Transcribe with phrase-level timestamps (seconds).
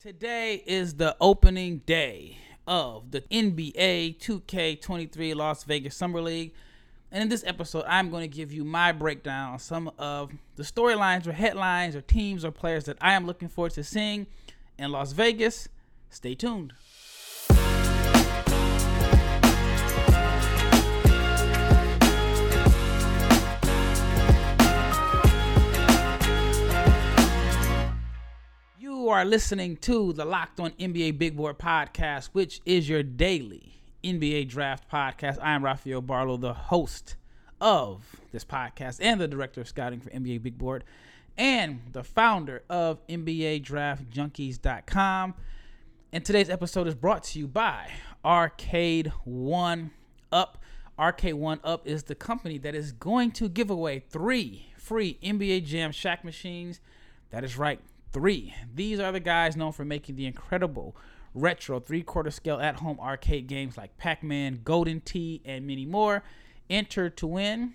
[0.00, 6.54] Today is the opening day of the NBA 2K23 Las Vegas Summer League.
[7.10, 10.62] And in this episode, I'm going to give you my breakdown on some of the
[10.62, 14.28] storylines or headlines or teams or players that I am looking forward to seeing
[14.78, 15.68] in Las Vegas.
[16.10, 16.74] Stay tuned.
[29.18, 34.46] Are listening to the Locked On NBA Big Board podcast, which is your daily NBA
[34.48, 35.38] draft podcast.
[35.42, 37.16] I am Rafael Barlow, the host
[37.60, 40.84] of this podcast and the director of scouting for NBA Big Board
[41.36, 45.34] and the founder of NBA Draft Junkies.com.
[46.12, 47.90] And today's episode is brought to you by
[48.24, 49.90] Arcade One
[50.30, 50.62] Up.
[50.96, 55.64] Arcade One Up is the company that is going to give away three free NBA
[55.64, 56.80] Jam Shaq machines.
[57.30, 57.80] That is right,
[58.18, 58.52] three.
[58.74, 60.96] These are the guys known for making the incredible
[61.34, 65.86] retro three quarter scale at home arcade games like Pac Man, Golden Tee, and many
[65.86, 66.24] more.
[66.68, 67.74] Enter to win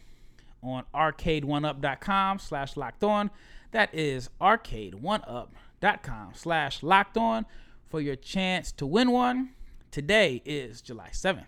[0.61, 3.31] on arcade1up.com slash locked on.
[3.71, 7.45] That is arcade1up.com slash locked on
[7.89, 9.51] for your chance to win one.
[9.91, 11.45] Today is July 7th.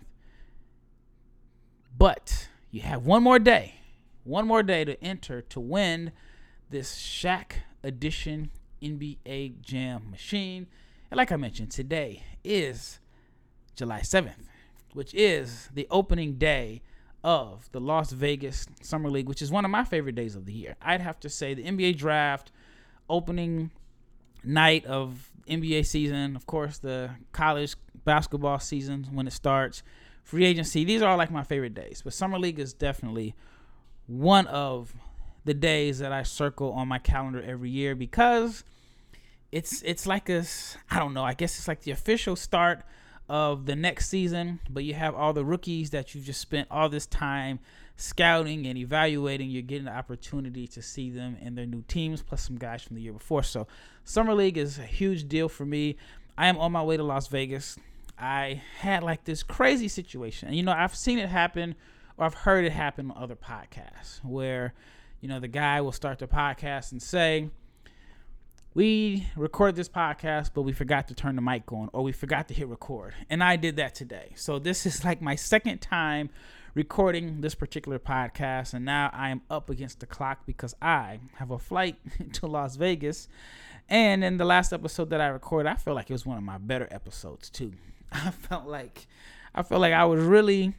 [1.98, 3.74] But you have one more day,
[4.24, 6.12] one more day to enter to win
[6.70, 7.52] this Shaq
[7.84, 8.50] Edition
[8.82, 10.66] NBA Jam machine.
[11.10, 12.98] And like I mentioned, today is
[13.74, 14.46] July 7th,
[14.92, 16.82] which is the opening day
[17.22, 20.52] of the Las Vegas Summer League, which is one of my favorite days of the
[20.52, 20.76] year.
[20.80, 22.52] I'd have to say the NBA draft,
[23.08, 23.70] opening
[24.44, 29.82] night of NBA season, of course, the college basketball season when it starts,
[30.22, 30.84] free agency.
[30.84, 32.02] These are all like my favorite days.
[32.02, 33.34] But Summer League is definitely
[34.06, 34.94] one of
[35.46, 38.64] the days that I circle on my calendar every year because
[39.52, 40.44] it's it's like a
[40.90, 42.82] I don't know, I guess it's like the official start
[43.28, 46.88] of the next season, but you have all the rookies that you've just spent all
[46.88, 47.60] this time
[47.96, 49.48] scouting and evaluating.
[49.48, 52.96] You're getting the opportunity to see them in their new teams, plus some guys from
[52.96, 53.42] the year before.
[53.42, 53.66] So,
[54.04, 55.96] Summer League is a huge deal for me.
[56.36, 57.78] I am on my way to Las Vegas.
[58.18, 60.48] I had like this crazy situation.
[60.48, 61.74] And, you know, I've seen it happen
[62.16, 64.74] or I've heard it happen on other podcasts where,
[65.26, 67.50] you know, the guy will start the podcast and say,
[68.74, 72.46] we recorded this podcast, but we forgot to turn the mic on or we forgot
[72.46, 73.12] to hit record.
[73.28, 74.34] And I did that today.
[74.36, 76.30] So this is like my second time
[76.74, 78.72] recording this particular podcast.
[78.72, 81.96] And now I am up against the clock because I have a flight
[82.34, 83.26] to Las Vegas.
[83.88, 86.44] And in the last episode that I recorded, I felt like it was one of
[86.44, 87.72] my better episodes too.
[88.12, 89.08] I felt like
[89.56, 90.74] I felt like I was really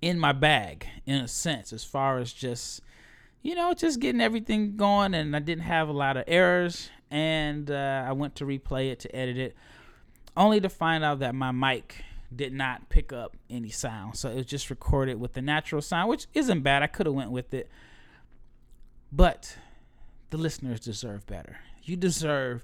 [0.00, 2.82] in my bag in a sense as far as just
[3.42, 7.70] you know, just getting everything going, and I didn't have a lot of errors and
[7.70, 9.56] uh, I went to replay it to edit it,
[10.36, 12.04] only to find out that my mic
[12.34, 14.16] did not pick up any sound.
[14.16, 16.82] So it was just recorded with the natural sound, which isn't bad.
[16.82, 17.70] I could have went with it,
[19.10, 19.56] but
[20.30, 21.58] the listeners deserve better.
[21.82, 22.62] You deserve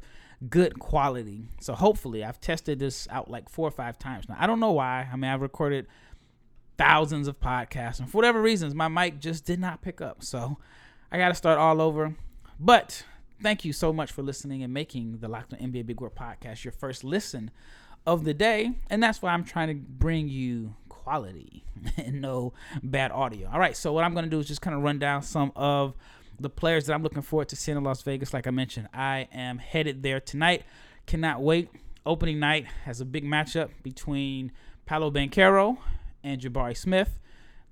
[0.50, 1.46] good quality.
[1.60, 4.36] So hopefully, I've tested this out like four or five times now.
[4.38, 5.08] I don't know why.
[5.10, 5.86] I mean, I've recorded
[6.76, 10.22] thousands of podcasts, and for whatever reasons, my mic just did not pick up.
[10.22, 10.58] So
[11.10, 12.14] I got to start all over.
[12.58, 13.04] But
[13.42, 16.64] thank you so much for listening and making the Locked On NBA Big Board podcast
[16.64, 17.50] your first listen
[18.06, 18.72] of the day.
[18.90, 21.64] And that's why I'm trying to bring you quality
[21.96, 22.52] and no
[22.82, 23.48] bad audio.
[23.52, 25.52] All right, so what I'm going to do is just kind of run down some
[25.56, 25.94] of
[26.40, 28.32] the players that I'm looking forward to seeing in Las Vegas.
[28.32, 30.64] Like I mentioned, I am headed there tonight.
[31.06, 31.68] Cannot wait.
[32.06, 34.52] Opening night has a big matchup between
[34.84, 35.78] Paolo Banchero
[36.24, 37.20] and Jabari Smith.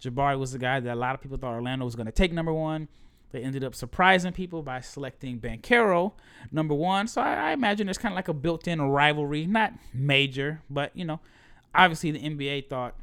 [0.00, 2.32] Jabari was the guy that a lot of people thought Orlando was going to take
[2.32, 2.88] number one.
[3.32, 6.12] They ended up surprising people by selecting Banchero
[6.50, 7.08] number one.
[7.08, 11.04] So I, I imagine there's kind of like a built-in rivalry, not major, but you
[11.04, 11.20] know,
[11.74, 12.94] obviously the NBA thought,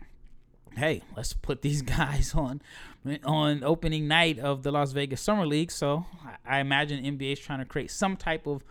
[0.77, 2.61] hey, let's put these guys on
[3.23, 5.71] on opening night of the Las Vegas Summer League.
[5.71, 8.63] So I, I imagine NBA is trying to create some type of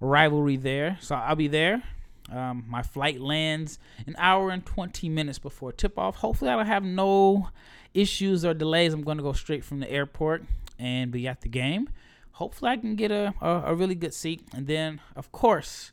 [0.00, 0.98] rivalry there.
[1.00, 1.82] So I'll be there.
[2.30, 6.16] Um, my flight lands an hour and 20 minutes before tip off.
[6.16, 7.48] Hopefully, I don't have no
[7.92, 8.92] issues or delays.
[8.94, 10.44] I'm going to go straight from the airport
[10.78, 11.88] and be at the game.
[12.32, 14.42] Hopefully, I can get a, a, a really good seat.
[14.54, 15.92] And then, of course,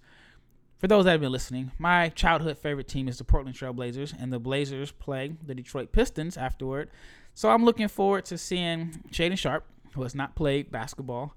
[0.77, 4.15] for those that have been listening, my childhood favorite team is the Portland Trail Blazers,
[4.17, 6.89] and the Blazers play the Detroit Pistons afterward.
[7.35, 11.35] So I'm looking forward to seeing Shaedon Sharp, who has not played basketball.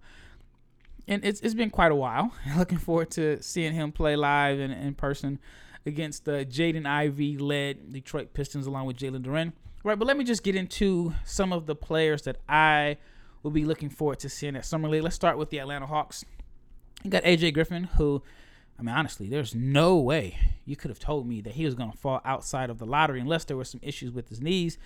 [1.06, 2.32] And it's, it's been quite a while.
[2.56, 5.38] looking forward to seeing him play live and in person
[5.86, 9.52] against the Jaden Ivey led Detroit Pistons along with Jalen Duren.
[9.82, 12.96] Right, but let me just get into some of the players that I
[13.42, 15.02] we'll be looking forward to seeing at Summer League.
[15.02, 16.24] Let's start with the Atlanta Hawks.
[17.02, 18.22] You got AJ Griffin, who
[18.78, 21.92] I mean, honestly, there's no way you could have told me that he was going
[21.92, 24.78] to fall outside of the lottery unless there were some issues with his knees.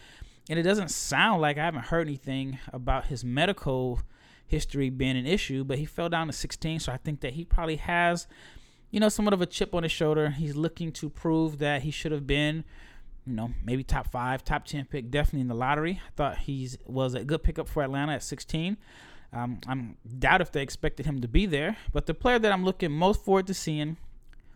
[0.50, 4.00] And it doesn't sound like I haven't heard anything about his medical
[4.48, 6.80] history being an issue, but he fell down to 16.
[6.80, 8.26] So I think that he probably has,
[8.90, 10.30] you know, somewhat of a chip on his shoulder.
[10.30, 12.64] He's looking to prove that he should have been,
[13.26, 16.00] you know, maybe top five, top 10 pick, definitely in the lottery.
[16.04, 18.78] I thought he was a good pickup for Atlanta at 16.
[19.30, 22.64] Um, I'm doubt if they expected him to be there, but the player that I'm
[22.64, 23.98] looking most forward to seeing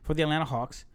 [0.03, 0.87] for the Atlanta Hawks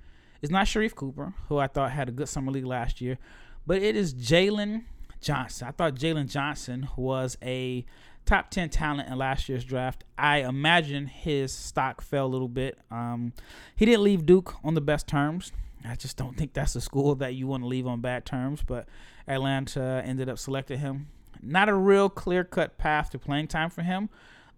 [0.41, 3.19] is not Sharife Cooper, who I thought had a good summer league last year,
[3.67, 4.85] but it is Jalen
[5.21, 5.67] Johnson.
[5.67, 7.85] I thought Jalen Johnson was a
[8.27, 10.03] top 10 talent in last year's draft.
[10.17, 12.77] I imagine his stock fell a little bit.
[12.91, 13.33] Um,
[13.75, 15.51] he didn't leave Duke on the best terms.
[15.83, 18.61] I just don't think that's a school that you want to leave on bad terms,
[18.65, 18.87] but
[19.27, 21.07] Atlanta ended up selecting him
[21.41, 24.09] not a real clear cut path to playing time for him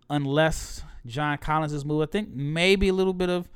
[0.10, 2.10] unless John Collins is moved.
[2.10, 3.50] I think maybe a little bit of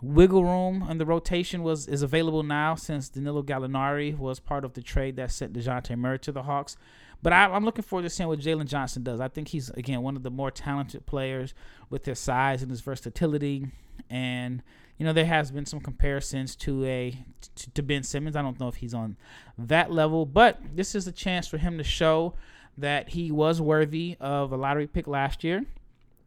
[0.00, 4.72] wiggle room in the rotation was is available now since Danilo Gallinari was part of
[4.74, 6.76] the trade that sent DeJounte Murray to the Hawks.
[7.22, 9.20] But I, am looking forward to seeing what Jalen Johnson does.
[9.20, 11.54] I think he's, again, one of the more talented players
[11.88, 13.68] with his size and his versatility.
[14.10, 14.62] And,
[14.98, 17.16] you know, there has been some comparisons to a
[17.54, 18.34] to, to Ben Simmons.
[18.34, 19.16] I don't know if he's on
[19.56, 22.34] that level, but this is a chance for him to show
[22.76, 25.64] that he was worthy of a lottery pick last year.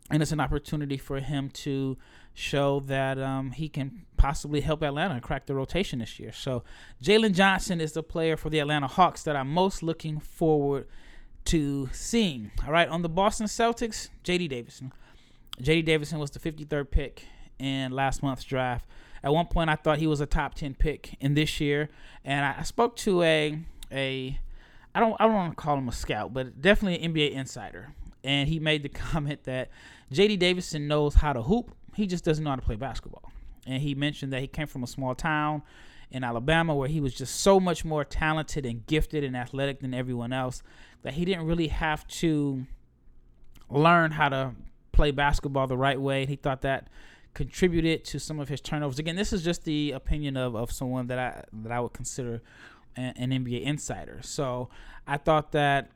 [0.09, 1.97] And it's an opportunity for him to
[2.35, 6.31] show that um, he can possibly help Atlanta crack the rotation this year.
[6.31, 6.63] So
[7.01, 10.87] Jalen Johnson is the player for the Atlanta Hawks that I'm most looking forward
[11.45, 12.51] to seeing.
[12.65, 14.49] All right, on the Boston Celtics, J.D.
[14.49, 14.91] Davidson.
[15.61, 15.83] J.D.
[15.83, 17.25] Davidson was the 53rd pick
[17.57, 18.85] in last month's draft.
[19.23, 21.89] At one point, I thought he was a top 10 pick in this year,
[22.23, 23.57] and I, I spoke to a
[23.91, 24.39] a
[24.93, 27.93] I don't I don't want to call him a scout, but definitely an NBA insider,
[28.23, 29.69] and he made the comment that
[30.11, 30.37] J.D.
[30.37, 33.31] Davidson knows how to hoop he just doesn't know how to play basketball.
[33.65, 35.63] And he mentioned that he came from a small town
[36.11, 39.93] in Alabama where he was just so much more talented and gifted and athletic than
[39.93, 40.61] everyone else
[41.01, 42.65] that he didn't really have to
[43.69, 44.51] learn how to
[44.91, 46.25] play basketball the right way.
[46.25, 46.89] He thought that
[47.33, 48.99] contributed to some of his turnovers.
[48.99, 52.41] Again, this is just the opinion of, of someone that I that I would consider
[52.95, 54.19] an, an NBA insider.
[54.21, 54.69] So
[55.05, 55.91] I thought that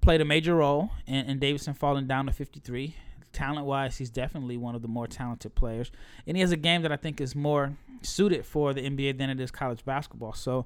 [0.00, 2.94] played a major role in, in Davidson falling down to 53
[3.34, 5.90] talent wise, he's definitely one of the more talented players.
[6.26, 9.30] And he has a game that I think is more suited for the NBA than
[9.30, 10.32] it is college basketball.
[10.32, 10.64] So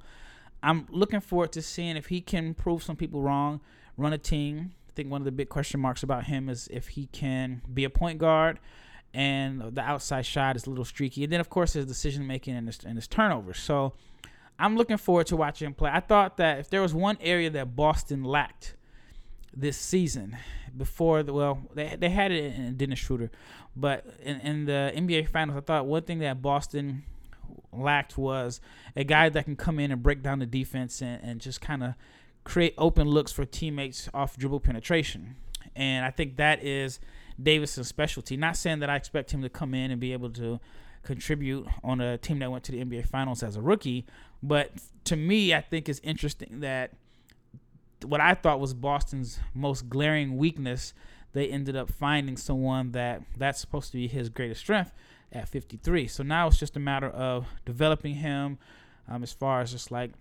[0.62, 3.61] I'm looking forward to seeing if he can prove some people wrong,
[3.97, 4.73] run a team.
[4.88, 7.85] I think one of the big question marks about him is if he can be
[7.85, 8.59] a point guard
[9.14, 11.25] and the outside shot is a little streaky.
[11.25, 13.59] And then, of course, his decision making and his, and his turnovers.
[13.59, 13.94] So
[14.59, 15.91] I'm looking forward to watching him play.
[15.93, 18.75] I thought that if there was one area that Boston lacked
[19.58, 20.37] this season
[20.76, 23.31] before the well they they had it in Dennis Schroeder,
[23.76, 27.05] but in, in the NBA Finals, I thought one thing that Boston
[27.72, 28.60] lacked was
[28.96, 31.82] a guy that can come in and break down the defense and, and just kind
[31.82, 31.94] of
[32.44, 35.37] create open looks for teammates off dribble penetration.
[35.76, 36.99] And I think that is
[37.40, 38.37] Davidson's specialty.
[38.37, 40.58] Not saying that I expect him to come in and be able to
[41.02, 44.06] contribute on a team that went to the NBA Finals as a rookie,
[44.43, 44.72] but
[45.04, 46.93] to me, I think it's interesting that
[48.05, 50.95] what I thought was Boston's most glaring weakness,
[51.33, 54.93] they ended up finding someone that that's supposed to be his greatest strength
[55.33, 56.06] at 53.
[56.09, 58.59] So now it's just a matter of developing him
[59.09, 60.12] um, as far as just like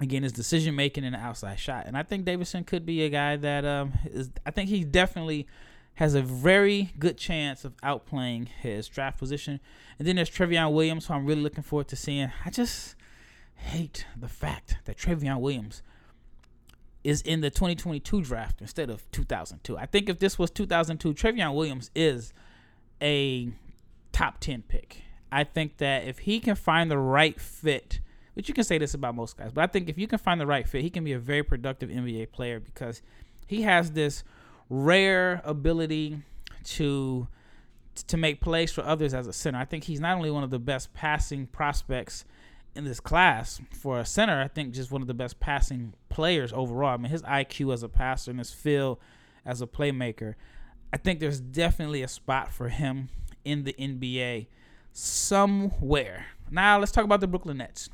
[0.00, 1.86] again his decision making and outside shot.
[1.86, 4.30] And I think Davidson could be a guy that um, is.
[4.46, 5.46] I think he definitely
[5.94, 9.60] has a very good chance of outplaying his draft position.
[9.98, 12.32] And then there's Trevion Williams, who I'm really looking forward to seeing.
[12.44, 12.94] I just
[13.56, 15.82] hate the fact that Trevion Williams
[17.04, 19.76] is in the 2022 draft instead of 2002.
[19.76, 22.32] I think if this was 2002, Trevion Williams is
[23.00, 23.50] a
[24.12, 25.02] top 10 pick.
[25.30, 28.00] I think that if he can find the right fit,
[28.34, 30.40] which you can say this about most guys, but I think if you can find
[30.40, 33.02] the right fit, he can be a very productive NBA player because
[33.46, 34.22] he has this
[34.68, 36.20] rare ability
[36.64, 37.28] to
[38.06, 39.58] to make plays for others as a center.
[39.58, 42.24] I think he's not only one of the best passing prospects
[42.74, 46.52] in this class for a center, I think just one of the best passing players
[46.52, 46.94] overall.
[46.94, 48.98] I mean, his IQ as a passer and his feel
[49.44, 50.34] as a playmaker.
[50.92, 53.08] I think there's definitely a spot for him
[53.44, 54.46] in the NBA
[54.92, 56.26] somewhere.
[56.50, 57.88] Now let's talk about the Brooklyn Nets.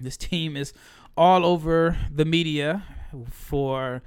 [0.00, 0.72] This team is
[1.16, 2.84] all over the media
[3.30, 4.02] for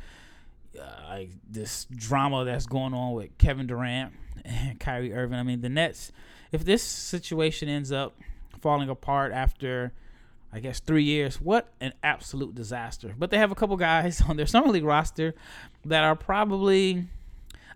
[0.81, 5.37] uh, this drama that's going on with Kevin Durant and Kyrie Irving.
[5.37, 6.11] I mean, the Nets.
[6.51, 8.17] If this situation ends up
[8.65, 9.93] falling apart after
[10.51, 11.39] I guess three years.
[11.39, 13.13] What an absolute disaster.
[13.15, 15.35] But they have a couple guys on their summer league roster
[15.85, 17.05] that are probably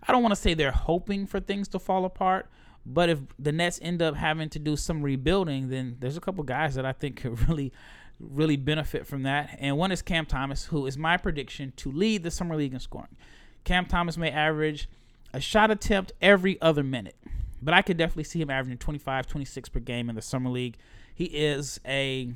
[0.02, 2.50] I don't want to say they're hoping for things to fall apart,
[2.84, 6.42] But if the Nets end up having to do some rebuilding, then there's a couple
[6.42, 7.72] guys that I think could really,
[8.18, 9.56] really benefit from that.
[9.60, 12.80] And one is Cam Thomas, who is my prediction to lead the summer league in
[12.80, 13.14] scoring.
[13.62, 14.88] Cam Thomas may average
[15.32, 17.16] a shot attempt every other minute,
[17.62, 20.76] but I could definitely see him averaging 25, 26 per game in the summer league.
[21.14, 22.32] He is a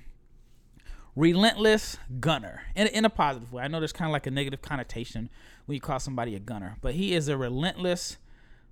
[1.16, 3.62] relentless gunner in, in a positive way.
[3.62, 5.30] I know there's kind of like a negative connotation
[5.66, 8.18] when you call somebody a gunner, but he is a relentless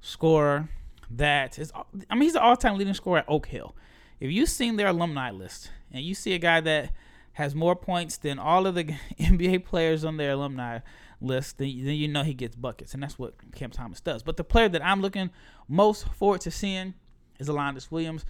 [0.01, 0.69] scorer
[1.11, 1.73] that is,
[2.11, 3.75] I mean, he's the all time leading scorer at Oak Hill.
[4.21, 6.93] If you've seen their alumni list and you see a guy that
[7.35, 8.85] has more points than all of the
[9.21, 10.81] NBA players on their alumni
[11.21, 14.23] list, then, then you know he gets buckets, and that's what Cam Thomas does.
[14.23, 15.31] But the player that I'm looking
[15.69, 16.95] most forward to seeing
[17.39, 18.25] is Alondes Williams,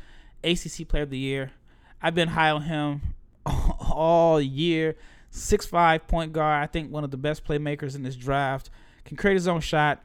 [0.45, 1.53] ACC Player of the Year.
[2.01, 3.15] I've been high on him
[3.47, 4.97] all year.
[5.31, 6.63] Six five point guard.
[6.63, 8.71] I think one of the best playmakers in this draft.
[9.05, 10.05] Can create his own shot.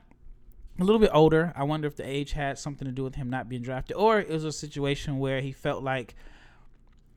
[0.80, 1.54] A little bit older.
[1.56, 4.20] I wonder if the age had something to do with him not being drafted, or
[4.20, 6.16] it was a situation where he felt like,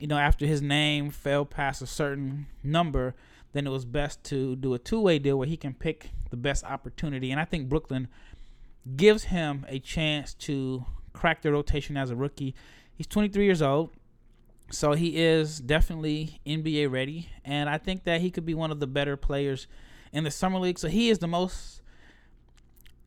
[0.01, 3.15] you know, after his name fell past a certain number,
[3.53, 6.37] then it was best to do a two way deal where he can pick the
[6.37, 7.31] best opportunity.
[7.31, 8.09] And I think Brooklyn
[8.97, 12.55] gives him a chance to crack the rotation as a rookie.
[12.97, 13.91] He's 23 years old.
[14.73, 18.79] So he is definitely NBA ready, and I think that he could be one of
[18.79, 19.67] the better players
[20.13, 20.79] in the summer league.
[20.79, 21.83] So he is the most,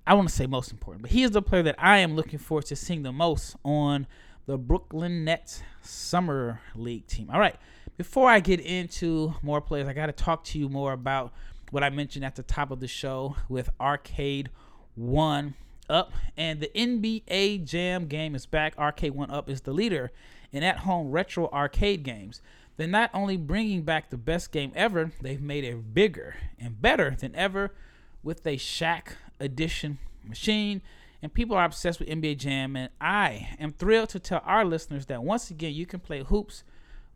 [0.06, 2.38] I want to say most important, but he is the player that I am looking
[2.38, 4.08] forward to seeing the most on
[4.46, 7.30] the Brooklyn Nets summer league team.
[7.32, 7.56] All right,
[7.98, 11.34] before I get into more players, I got to talk to you more about
[11.72, 14.50] what I mentioned at the top of the show with Arcade
[14.96, 15.56] One
[15.90, 18.78] Up, and the NBA Jam game is back.
[18.78, 20.12] Arcade One Up is the leader
[20.52, 22.42] in at home retro arcade games.
[22.76, 27.16] They're not only bringing back the best game ever, they've made it bigger and better
[27.18, 27.74] than ever
[28.24, 30.82] with a Shaq edition machine.
[31.24, 32.76] And people are obsessed with NBA Jam.
[32.76, 36.66] And I am thrilled to tell our listeners that once again, you can play hoops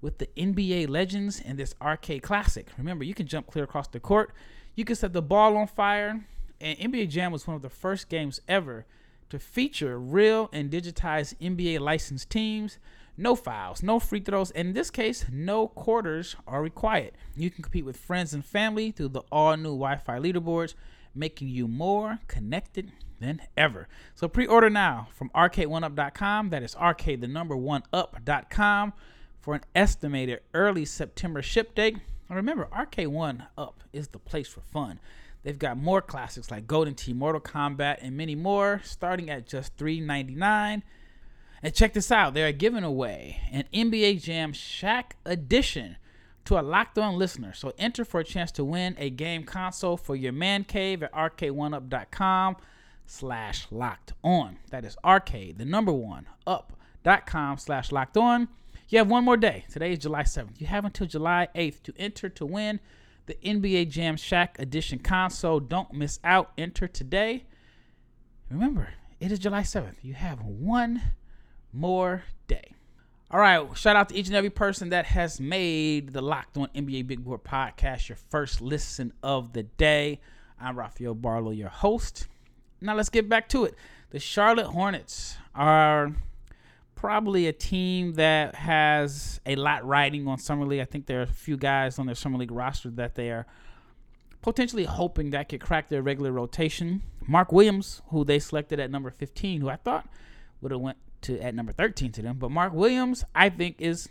[0.02, 2.70] with the NBA legends in this arcade classic.
[2.78, 4.32] Remember, you can jump clear across the court,
[4.76, 6.26] you can set the ball on fire.
[6.62, 8.86] And NBA Jam was one of the first games ever
[9.30, 12.80] to feature real and digitized NBA licensed teams
[13.18, 17.14] no fouls, no free throws, and in this case, no quarters are required.
[17.36, 20.76] You can compete with friends and family through the all new Wi Fi leaderboards,
[21.16, 23.88] making you more connected than ever.
[24.16, 26.50] So pre order now from arcade1up.com.
[26.50, 28.94] That is arcade the number one up.com
[29.40, 31.98] for an estimated early September ship date.
[32.28, 35.00] And remember, Arcade One Up is the place for fun.
[35.44, 39.78] They've got more classics like Golden Tee, Mortal Kombat, and many more, starting at just
[39.78, 40.82] $3.99.
[41.64, 45.96] And check this out they are giving away an NBA Jam Shaq edition
[46.44, 47.54] to a locked on listener.
[47.54, 51.14] So enter for a chance to win a game console for your man cave at
[51.14, 52.58] arcade1up.com
[53.10, 54.60] slash locked on.
[54.70, 58.50] That is arcade, the number one, up.com slash locked on.
[58.90, 59.66] You have one more day.
[59.72, 60.62] Today is July 7th.
[60.62, 62.80] You have until July 8th to enter to win
[63.26, 65.60] the NBA Jam Shaq Edition console.
[65.60, 66.52] Don't miss out.
[66.58, 67.46] Enter today.
[68.50, 69.96] Remember, it is July 7th.
[70.02, 71.02] You have one
[71.74, 72.74] more day.
[73.30, 76.68] All right, shout out to each and every person that has made the Locked On
[76.74, 80.22] NBA Big Board podcast your first listen of the day.
[80.58, 82.28] I'm Rafael Barlow, your host.
[82.82, 83.76] Now let's get back to it.
[84.12, 86.12] The Charlotte Hornets are
[86.96, 90.80] probably a team that has a lot riding on Summer League.
[90.80, 93.46] I think there are a few guys on their Summer League roster that they are
[94.42, 97.04] potentially hoping that could crack their regular rotation.
[97.28, 100.08] Mark Williams, who they selected at number 15, who I thought
[100.62, 102.38] would have went to at number 13 to them.
[102.38, 104.10] But Mark Williams, I think, is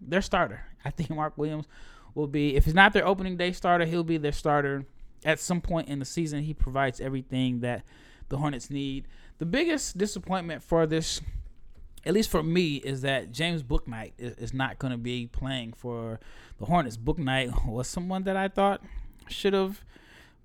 [0.00, 0.66] their starter.
[0.84, 1.66] I think Mark Williams
[2.14, 4.84] will be, if he's not their opening day starter, he'll be their starter
[5.24, 6.42] at some point in the season.
[6.42, 7.84] He provides everything that
[8.28, 9.06] the Hornets need.
[9.38, 11.20] The biggest disappointment for this,
[12.04, 15.72] at least for me, is that James Bouknight is, is not going to be playing
[15.72, 16.20] for
[16.58, 16.96] the Hornets.
[16.96, 18.82] Bouknight was someone that I thought
[19.28, 19.84] should have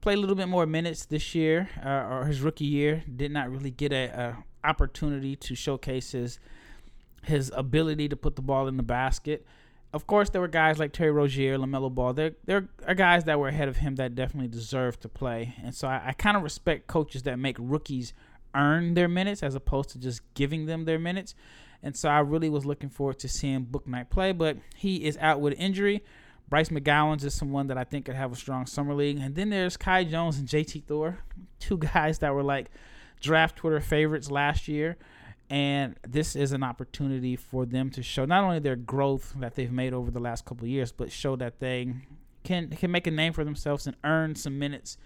[0.01, 3.03] played a little bit more minutes this year uh, or his rookie year.
[3.15, 6.39] Did not really get a, a opportunity to showcase his
[7.23, 9.45] his ability to put the ball in the basket.
[9.95, 12.11] Of course, there were guys like Terry Rozier, LaMelo Ball.
[12.11, 15.55] There, there are guys that were ahead of him that definitely deserve to play.
[15.63, 18.11] And so I, I kind of respect coaches that make rookies
[18.53, 21.33] earn their minutes as opposed to just giving them their minutes.
[21.81, 25.39] And so I really was looking forward to seeing Bouknight play, but he is out
[25.39, 26.03] with injury.
[26.49, 29.19] Bryce McGowens is someone that I think could have a strong summer league.
[29.19, 31.19] And then there's Kai Jones and JT Thor,
[31.59, 32.69] two guys that were like–
[33.21, 34.97] draft Twitter favorites last year.
[35.49, 39.71] And this is an opportunity for them to show not only their growth that they've
[39.71, 41.93] made over the last couple years, but show that they
[42.43, 44.97] can can make a name for themselves and earn some minutes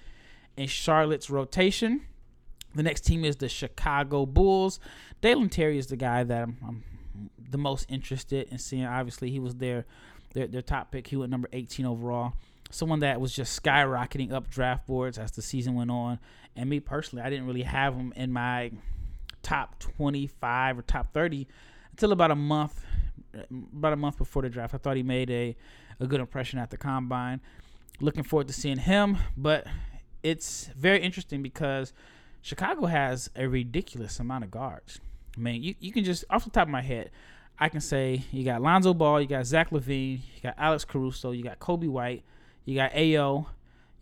[0.56, 2.02] in Charlotte's rotation.
[2.76, 4.80] The next team is the Chicago Bulls.
[5.22, 6.84] Dalen Terry is the guy that I'm, I'm
[7.50, 8.86] the most interested in seeing.
[8.86, 9.86] Obviously, he was their,
[10.34, 11.08] their their top pick.
[11.08, 12.34] He went number 18 overall.
[12.72, 16.20] Someone that was just skyrocketing up draft boards as the season went on.
[16.56, 18.72] And me personally, I didn't really have him in my
[19.42, 21.48] top 25 or top 30
[21.92, 22.86] until about a month
[23.50, 24.74] about a month before the draft.
[24.74, 25.56] I thought he made a,
[26.00, 27.42] a good impression at the combine.
[28.00, 29.68] Looking forward to seeing him, but
[30.24, 31.94] it's very interesting because
[32.42, 35.00] Chicago has a ridiculous amount of guards.
[35.38, 37.12] I mean, you, you can just off the top of my head,
[37.60, 41.32] I can say you got Lonzo Ball, you got Zach LaVine, you got Alex Caruso,
[41.32, 42.24] you got Coby White,
[42.66, 43.48] you got Ayo,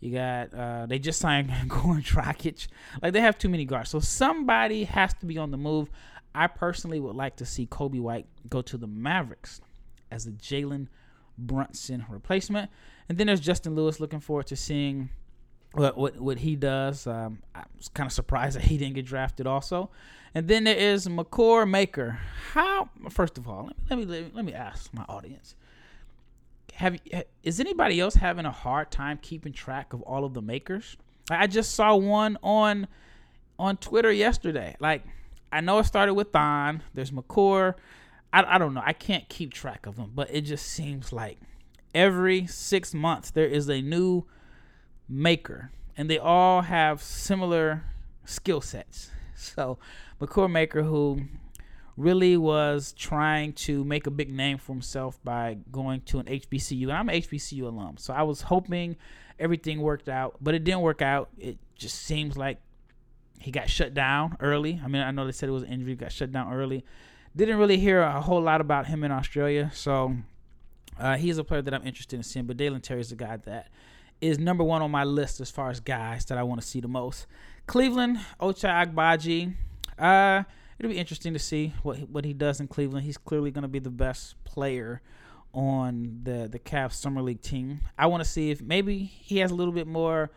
[0.00, 2.68] you got uh, they just signed Goran Dragic.
[3.02, 5.90] Like they have too many guards, so somebody has to be on the move.
[6.34, 9.60] I personally would like to see Coby White go to the Mavericks
[10.10, 10.88] as a Jalen
[11.36, 12.70] Brunson replacement,
[13.08, 13.98] and then there's Justin Lewis.
[14.00, 15.10] Looking forward to seeing
[15.72, 17.06] what what, what he does.
[17.06, 19.90] Um, I was kind of surprised that he didn't get drafted also.
[20.34, 22.20] And then there is Makur Maker.
[22.52, 22.90] How?
[23.10, 25.54] First of all, let me let me let me ask my audience.
[26.78, 26.96] Have
[27.42, 30.96] is anybody else having a hard time keeping track of all of the makers?
[31.28, 32.86] I just saw one on
[33.58, 34.76] on Twitter yesterday.
[34.78, 35.02] Like
[35.50, 36.84] I know it started with Thon.
[36.94, 37.74] There's Makur.
[38.32, 38.82] I, I don't know.
[38.84, 41.38] I can't keep track of them, but it just seems like
[41.96, 44.24] every six months there is a new
[45.08, 47.82] maker, and they all have similar
[48.24, 49.10] skill sets.
[49.34, 49.78] So,
[50.20, 51.22] Makur Maker, who
[51.98, 56.84] really was trying to make a big name for himself by going to an HBCU,
[56.84, 58.96] and I'm an HBCU alum, so I was hoping
[59.38, 61.28] everything worked out, but it didn't work out.
[61.38, 62.58] It just seems like
[63.40, 64.80] he got shut down early.
[64.82, 66.84] I mean, I know they said it was an injury, got shut down early.
[67.34, 70.16] Didn't really hear a whole lot about him in Australia, so
[70.98, 72.46] uh, he's a player that I'm interested in seeing.
[72.46, 73.68] But Dalen Terry is a guy that
[74.20, 76.80] is number one on my list as far as guys that I want to see
[76.80, 77.26] the most.
[77.66, 79.54] Cleveland, Ochai Agbaji.
[79.98, 80.44] Uh,
[80.78, 83.04] it'll be interesting to see what what he does in Cleveland.
[83.04, 85.02] He's clearly going to be the best player
[85.52, 87.80] on the the Cavs summer league team.
[87.98, 90.30] I want to see if maybe he has a little bit more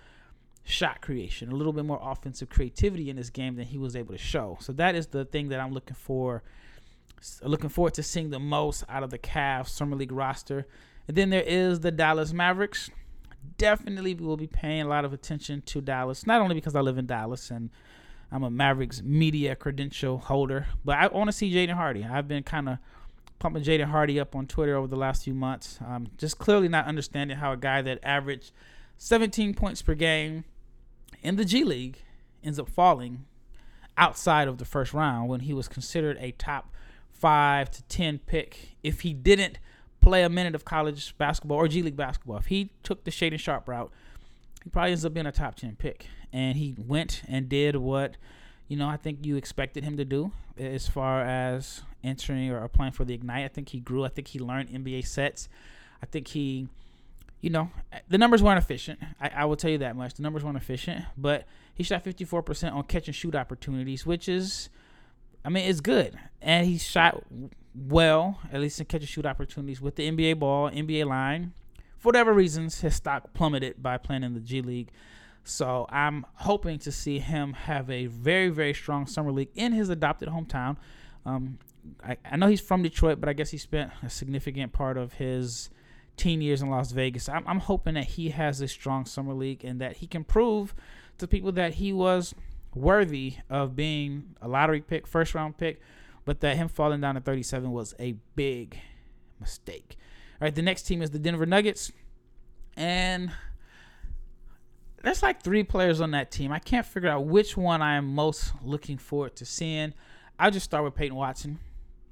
[0.63, 4.13] shot creation, a little bit more offensive creativity in this game than he was able
[4.13, 4.57] to show.
[4.61, 6.43] So that is the thing that I'm looking for.
[7.43, 10.65] Looking forward to seeing the most out of the Cavs summer league roster.
[11.07, 12.89] And then there is the Dallas Mavericks
[13.57, 16.81] definitely we will be paying a lot of attention to Dallas, not only because I
[16.81, 17.69] live in Dallas and
[18.31, 22.05] I'm a Mavericks media credential holder, but I want to see Jaden Hardy.
[22.05, 22.77] I've been kind of
[23.39, 25.79] pumping Jaden Hardy up on Twitter over the last few months.
[25.85, 28.51] Um, just clearly not understanding how a guy that averaged
[28.97, 30.45] 17 points per game
[31.21, 32.03] in the G League
[32.43, 33.25] ends up falling
[33.97, 36.73] outside of the first round when he was considered a top
[37.11, 39.59] five to 10 pick if he didn't–
[40.01, 42.37] play a minute of college basketball or G League basketball.
[42.37, 43.91] If he took the Shaedon Sharp route,
[44.63, 46.07] he probably ends up being a top 10 pick.
[46.33, 48.15] And he went and did what,
[48.67, 52.91] you know, I think you expected him to do as far as entering or applying
[52.91, 53.45] for the Ignite.
[53.45, 54.05] I think he grew.
[54.05, 55.49] I think he learned NBA sets.
[56.01, 56.67] I think he,
[57.41, 57.69] you know,
[58.07, 58.99] the numbers weren't efficient.
[59.19, 60.13] I, I will tell you that much.
[60.13, 64.69] The numbers weren't efficient, but he shot 54% on catch and shoot opportunities, which is,
[65.43, 66.17] I mean, it's good.
[66.41, 67.23] And he shot
[67.75, 71.53] well, at least in catch and shoot opportunities with the NBA ball, NBA line.
[72.01, 74.89] For whatever reasons, his stock plummeted by playing in the G League.
[75.43, 79.89] So I'm hoping to see him have a very, very strong summer league in his
[79.89, 80.77] adopted hometown.
[81.27, 81.59] Um,
[82.03, 85.13] I, I, know he's from Detroit, but I guess he spent a significant part of
[85.13, 85.69] his
[86.17, 87.29] teen years in Las Vegas.
[87.29, 90.73] I'm, I'm hoping that he has a strong summer league and that he can prove
[91.19, 92.33] to people that he was
[92.73, 95.79] worthy of being a lottery pick, first round pick,
[96.25, 98.79] but that him falling down to 37 was a big
[99.39, 99.97] mistake.
[100.41, 101.91] Right, the next team is the Denver Nuggets,
[102.75, 103.31] and
[105.03, 106.51] there's like three players on that team.
[106.51, 109.93] I can't figure out which one I am most looking forward to seeing.
[110.39, 111.59] I'll just start with Peyton Watson.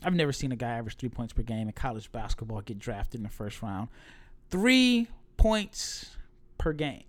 [0.03, 3.19] I've never seen a guy average three points per game in college basketball get drafted
[3.19, 3.89] in the first round.
[4.51, 6.15] Three points
[6.59, 7.03] per game.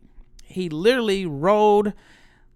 [0.45, 1.93] He literally rode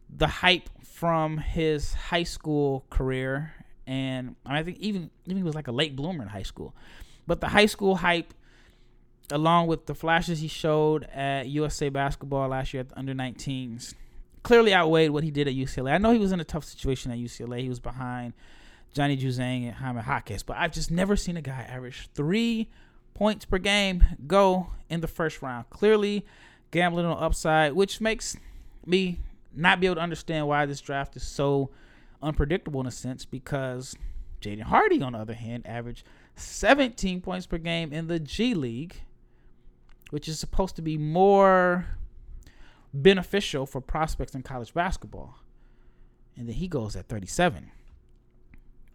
[0.09, 3.53] the hype from his high school career
[3.87, 6.75] and I think even even he was like a late bloomer in high school.
[7.27, 8.33] But the high school hype,
[9.31, 13.95] along with the flashes he showed at USA basketball last year at the under 19s,
[14.43, 15.93] clearly outweighed what he did at UCLA.
[15.93, 17.61] I know he was in a tough situation at UCLA.
[17.61, 18.35] He was behind
[18.93, 22.69] Johnny Juzang and Jaime Jaquez, but I've just never seen a guy average three
[23.15, 25.71] points per game go in the first round.
[25.71, 26.27] Clearly
[26.71, 28.37] gambling on upside, which makes
[28.85, 29.21] me
[29.55, 31.71] not be able to understand why this draft is so
[32.23, 33.95] unpredictable in a sense because
[34.41, 36.05] Jaden Hardy, on the other hand, averaged
[36.37, 39.03] 17 points per game in the G League,
[40.15, 41.87] which is supposed to be more
[42.93, 45.41] beneficial for prospects in college basketball.
[46.37, 47.73] And then he goes at 37.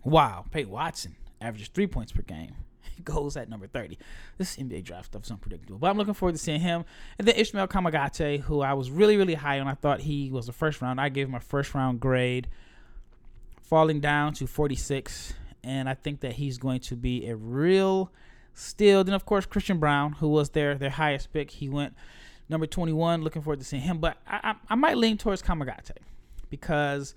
[0.06, 0.46] Wow.
[0.50, 2.56] Peyton Watson averages three points per game.
[2.96, 3.98] He goes at number 30.
[4.38, 5.78] This NBA draft stuff is unpredictable.
[5.78, 6.86] But I'm looking forward to seeing him.
[7.18, 9.68] And then Ismael Kamagate, who I was really, really high on.
[9.68, 11.02] I thought he was the first round.
[11.02, 12.48] I gave him a first round grade,
[13.62, 15.34] falling down to 46.
[15.66, 18.10] And I think that he's going to be a real
[18.60, 19.04] steal.
[19.04, 21.52] Then, of course, Christian Braun, who was their, their highest pick.
[21.52, 21.94] He went
[22.48, 23.24] number 21.
[23.24, 24.00] Looking forward to seeing him.
[24.00, 25.92] But I, I, I might lean towards Kamagate
[26.50, 27.16] because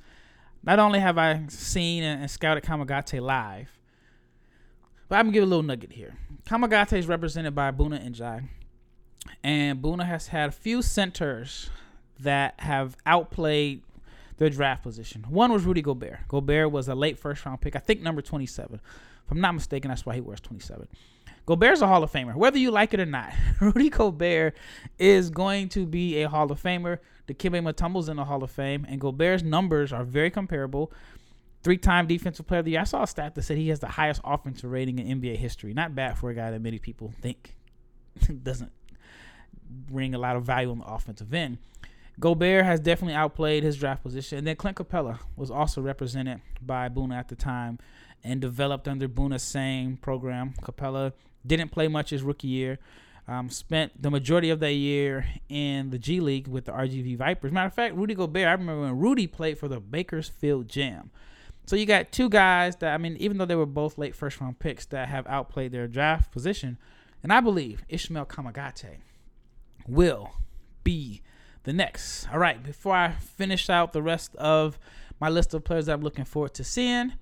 [0.63, 3.71] not only have I seen and, and scouted Kamagate live,
[5.09, 6.15] but I'm gonna give a little nugget here.
[6.47, 8.49] Kamagate is represented by Bouna Ndiaye,
[9.45, 11.71] and Bouna has had a few centers
[12.21, 13.83] that have outplayed
[14.39, 15.25] their draft position.
[15.29, 16.29] One was Rudy Gobert.
[16.29, 18.77] Gobert was a late first round pick, I think number 27.
[18.77, 20.89] If I'm not mistaken, that's why he wears 27.
[21.47, 23.33] Gobert's a Hall of Famer, whether you like it or not.
[23.61, 24.55] Rudy Gobert
[24.99, 26.99] is going to be a Hall of Famer.
[27.27, 30.93] The Dikembe Mutombo's in the Hall of Fame, and Gobert's numbers are very comparable.
[31.63, 32.81] Three-time Defensive Player of the Year.
[32.81, 35.73] I saw a stat that said he has the highest offensive rating in NBA history.
[35.73, 37.55] Not bad for a guy that many people think
[38.43, 38.73] doesn't
[39.69, 41.59] bring a lot of value on the offensive end.
[42.21, 44.39] Gobert has definitely outplayed his draft position.
[44.39, 47.79] And then Clint Capela was also represented by Bouna at the time
[48.23, 50.55] and developed under Bouna's same program.
[50.63, 51.13] Capela
[51.47, 52.79] didn't play much his rookie year.
[53.29, 57.53] Um, spent the majority of that year in the G League with the RGV Vipers.
[57.53, 61.11] Matter of fact, Rudy Gobert, I remember when Rudy played for the Bakersfield Jam.
[61.67, 64.41] So you got two guys that, I mean, even though they were both late first
[64.41, 66.79] round picks, that have outplayed their draft position.
[67.23, 68.97] And I believe Ismael Kamagate
[69.87, 70.33] will
[70.83, 71.23] be
[71.65, 72.29] the next.
[72.33, 74.79] All right, before I finish out the rest of
[75.21, 77.13] my list of players I'm looking forward to seeing,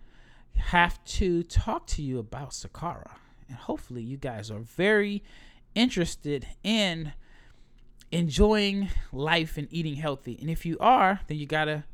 [0.57, 3.13] have to talk to you about Sakara.
[3.49, 5.23] And hopefully you guys are very
[5.75, 7.13] interested in
[8.13, 10.39] enjoying life and eating healthy.
[10.41, 11.85] And if you are, then you gotta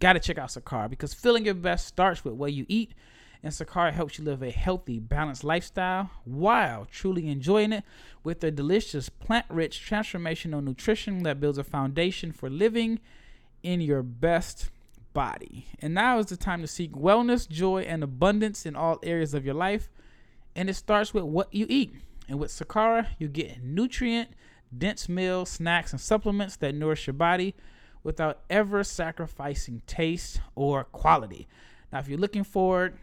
[0.00, 2.92] gotta check out Sakara because feeling your best starts with what you eat.
[3.44, 7.84] And Sakara helps you live a healthy, balanced lifestyle while truly enjoying it
[8.24, 13.00] with their delicious, plant rich, transformational nutrition that builds a foundation for living
[13.62, 14.70] in your best
[15.12, 15.66] body.
[15.80, 19.44] And now is the time to seek wellness, joy, and abundance in all areas of
[19.44, 19.90] your life.
[20.56, 21.94] And it starts with what you eat.
[22.30, 24.30] And with Sakara, you get nutrient
[24.76, 27.54] dense meals, snacks, and supplements that nourish your body
[28.02, 31.46] without ever sacrificing taste or quality.
[31.92, 32.98] Now, if you're looking forward,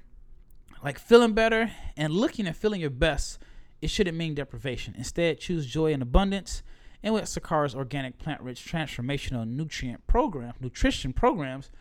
[0.84, 3.40] like feeling better and looking and feeling your best,
[3.82, 4.94] it shouldn't mean deprivation.
[4.98, 6.64] Instead, choose joy and abundance.
[7.04, 11.72] And with Sakara's organic plant-rich transformational nutrient program, nutrition programs,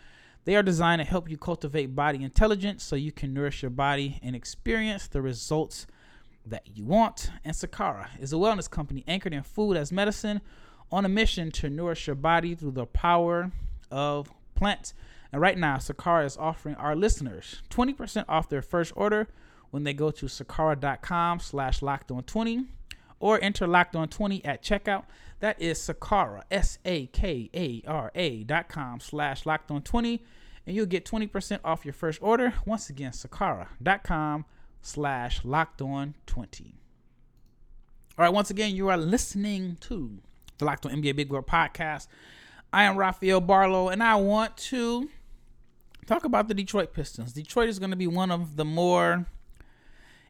[0.45, 4.19] they are designed to help you cultivate body intelligence so you can nourish your body
[4.23, 5.87] and experience the results
[6.47, 7.31] that you want.
[7.45, 10.41] And Sakara is a wellness company anchored in food as medicine
[10.91, 13.53] on a mission to nourish your body through the power
[13.91, 14.95] of plants.
[15.33, 19.29] And right now, Sakara is offering our listeners 20% off their first order
[19.71, 22.67] when they go to sakara.com slash locked on 20
[23.21, 25.05] or enter locked on 20 at checkout.
[25.41, 30.23] That is Sakara, S A K A R A dot com slash locked on 20,
[30.67, 32.53] and you'll get 20% off your first order.
[32.67, 34.45] Once again, Sakara.com
[34.83, 36.75] slash locked on 20.
[38.19, 40.19] All right, once again, you are listening to
[40.59, 42.07] the Locked on NBA Big Board podcast.
[42.73, 45.09] I am Rafael Barlow, and I want to
[46.11, 47.33] talk about the Detroit Pistons.
[47.33, 49.27] Detroit is going to be one of the more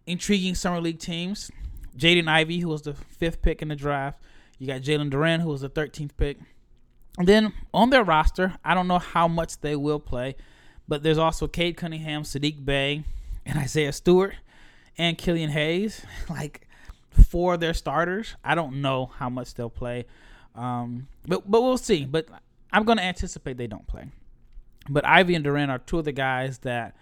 [0.07, 1.51] intriguing summer league teams.
[1.97, 4.23] Jaden Ivey, who was the fifth pick in the draft.
[4.59, 6.39] You got Jalen Duren, who was the 13th pick.
[7.19, 10.37] And then on their roster, I don't know how much they will play,
[10.87, 13.05] but there's also Cade Cunningham, Saddiq Bey,
[13.47, 14.35] and Isaiah Stewart,
[14.99, 16.05] and Killian Hayes.
[16.29, 16.69] Like
[17.29, 20.07] for their starters, I don't know how much they'll play,
[20.55, 22.05] um, but but we'll see.
[22.05, 22.29] But
[22.73, 24.11] I'm going to anticipate they don't play.
[24.91, 26.97] But Ivey and Duren are two of the guys that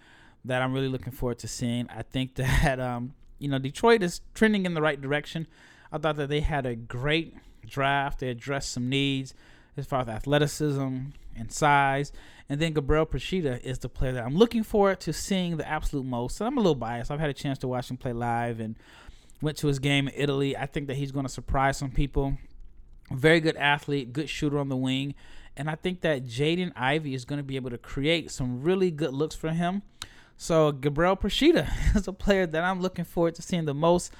[0.45, 1.89] that I'm really looking forward to seeing.
[1.89, 5.47] I think that um, you know Detroit is trending in the right direction.
[5.91, 8.19] I thought that they had a great draft.
[8.19, 9.33] They addressed some needs
[9.75, 10.97] as far as athleticism
[11.35, 12.11] and size.
[12.47, 16.05] And then Gabriel Procida is the player that I'm looking forward to seeing the absolute
[16.05, 16.39] most.
[16.39, 17.09] And I'm a little biased.
[17.09, 18.75] I've had a chance to watch him play live and
[19.41, 20.55] went to his game in Italy.
[20.55, 22.37] I think that he's going to surprise some people.
[23.11, 25.15] Very good athlete, good shooter on the wing.
[25.59, 28.91] And I think that Jaden Ivey is going to be able to create some really
[28.91, 29.81] good looks for him.
[30.37, 34.13] So Gabriel Procida is a player that I'm looking forward to seeing the most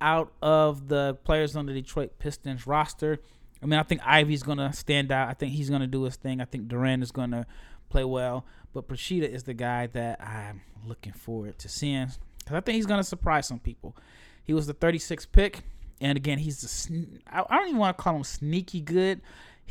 [0.00, 3.20] out of the players on the Detroit Pistons roster.
[3.62, 5.28] I mean, I think Ivey's going to stand out.
[5.28, 6.40] I think he's going to do his thing.
[6.40, 7.46] I think Duren is going to
[7.88, 8.44] play well.
[8.72, 12.86] But Procida is the guy that I'm looking forward to seeing because I think he's
[12.86, 13.96] going to surprise some people.
[14.42, 15.60] He was the 36th pick.
[16.00, 19.20] And again, he's the, I don't even want to call him sneaky good.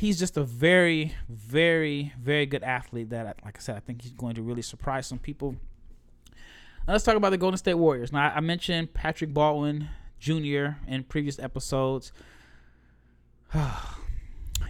[0.00, 3.10] He's just a very, very, very good athlete.
[3.10, 5.56] That, like I said, I think he's going to really surprise some people.
[6.86, 8.10] Now let's talk about the Golden State Warriors.
[8.10, 10.78] Now I mentioned Patrick Baldwin Jr.
[10.88, 12.12] in previous episodes.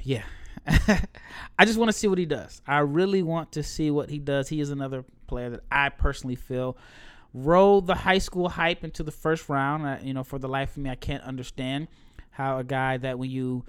[0.02, 0.24] yeah.
[0.66, 2.60] I just want to see what he does.
[2.66, 4.48] I really want to see what he does.
[4.48, 6.76] He is another player that I personally feel
[7.32, 9.86] rode the high school hype into the first round.
[9.86, 11.86] Uh, you know, for the life of me, I can't understand
[12.32, 13.64] how a guy that when you,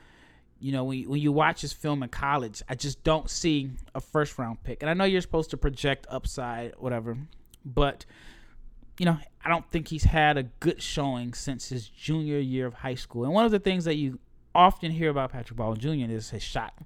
[0.61, 3.71] you know, when you, when you watch his film in college, I just don't see
[3.95, 4.81] a first round pick.
[4.81, 7.17] And I know you're supposed to project upside, whatever,
[7.65, 8.05] but
[8.99, 12.75] you know, I don't think he's had a good showing since his junior year of
[12.75, 13.23] high school.
[13.23, 14.19] And one of the things that you
[14.53, 16.13] often hear about Patrick Baldwin Jr.
[16.13, 16.77] is his shot.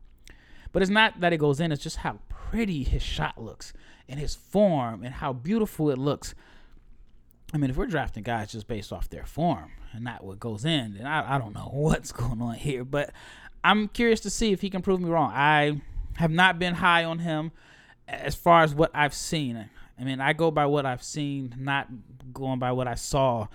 [0.71, 3.73] But it's not that it goes in, it's just how pretty his shot looks
[4.07, 6.35] and his form and how beautiful it looks.
[7.53, 10.65] I mean, if we're drafting guys just based off their form and not what goes
[10.65, 12.83] in, then I, I don't know what's going on here.
[12.83, 13.11] But
[13.65, 15.31] I'm curious to see if he can prove me wrong.
[15.33, 15.81] I
[16.17, 17.51] have not been high on him
[18.07, 19.71] as far as what I've seen.
[19.99, 21.87] I mean, I go by what I've seen, not
[22.31, 23.47] going by what I saw,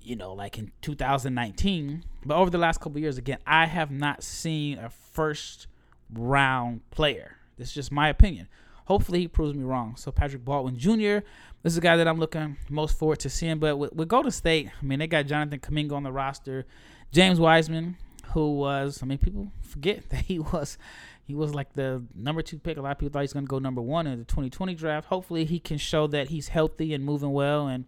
[0.00, 2.02] you know, like in 2019.
[2.24, 5.66] But over the last couple years, again, I have not seen a first
[6.10, 7.36] round player.
[7.58, 8.48] This is just my opinion.
[8.86, 9.96] Hopefully, he proves me wrong.
[9.96, 11.26] So, Patrick Baldwin Jr.,
[11.62, 13.58] this is a guy that I'm looking most forward to seeing.
[13.58, 16.64] But with, with Golden State, I mean, they got Jonathan Kuminga on the roster,
[17.12, 17.98] James Wiseman,
[18.32, 20.78] who was, I mean, people forget that he was
[21.24, 22.76] he was like the number two pick.
[22.76, 25.08] A lot of people thought he's going to go number one in the 2020 draft.
[25.08, 27.84] Hopefully, he can show that he's healthy and moving well, and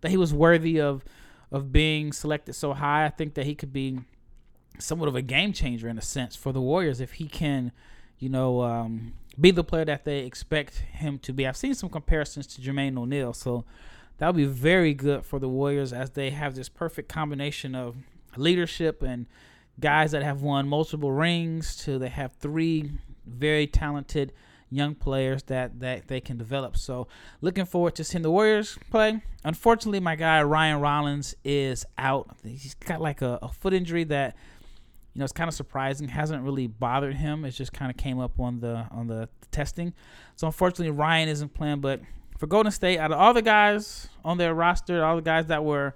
[0.00, 1.04] that he was worthy of
[1.50, 3.04] of being selected so high.
[3.04, 4.00] I think that he could be
[4.78, 7.72] somewhat of a game changer in a sense for the Warriors if he can,
[8.18, 11.46] you know, um, be the player that they expect him to be.
[11.46, 13.64] I've seen some comparisons to Jermaine O'Neal, so
[14.18, 17.96] that would be very good for the Warriors as they have this perfect combination of
[18.36, 19.26] leadership and
[19.80, 22.90] guys that have won multiple rings to they have three
[23.26, 24.32] very talented
[24.70, 26.76] young players that that they can develop.
[26.76, 27.08] So
[27.40, 29.22] looking forward to seeing the Warriors play.
[29.44, 32.36] Unfortunately, my guy Ryan Rollins is out.
[32.44, 34.36] He's got like a, a foot injury that
[35.14, 36.08] you know it's kind of surprising.
[36.08, 37.44] Hasn't really bothered him.
[37.44, 39.94] It just kind of came up on the on the testing.
[40.36, 41.80] So unfortunately, Ryan isn't playing.
[41.80, 42.00] But
[42.38, 45.64] for Golden State, out of all the guys on their roster, all the guys that
[45.64, 45.94] were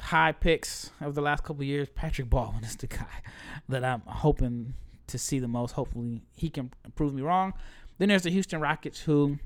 [0.00, 3.22] high picks of the last couple years, Patrick Baldwin is the guy
[3.68, 4.74] that I'm hoping
[5.08, 5.72] to see the most.
[5.72, 7.54] Hopefully, he can prove me wrong.
[7.98, 9.38] Then there's the Houston Rockets, who,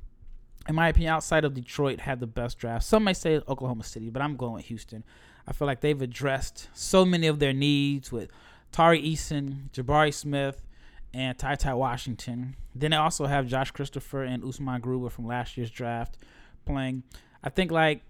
[0.69, 2.85] in my opinion, outside of Detroit, had the best draft.
[2.85, 5.05] Some may say Oklahoma City, but I'm going with Houston.
[5.47, 8.31] I feel like they've addressed so many of their needs with
[8.73, 10.67] Tari Eason, Jabari Smith,
[11.13, 12.57] and Ty Ty Washington.
[12.75, 16.19] Then they also have Josh Christopher and Usman Garuba from last year's draft
[16.65, 17.03] playing.
[17.43, 18.03] I think like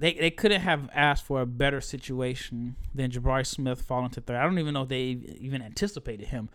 [0.00, 4.36] they they couldn't have asked for a better situation than Jabari Smith falling to third.
[4.36, 6.48] I don't even know if they even anticipated him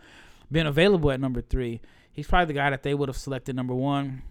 [0.50, 1.80] being available at number three.
[2.12, 4.22] He's probably the guy that they would have selected number one.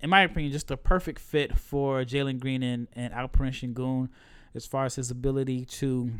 [0.00, 4.08] In my opinion, just a perfect fit for Jalen Green and, and Alperen Sengun
[4.54, 6.10] as far as his ability to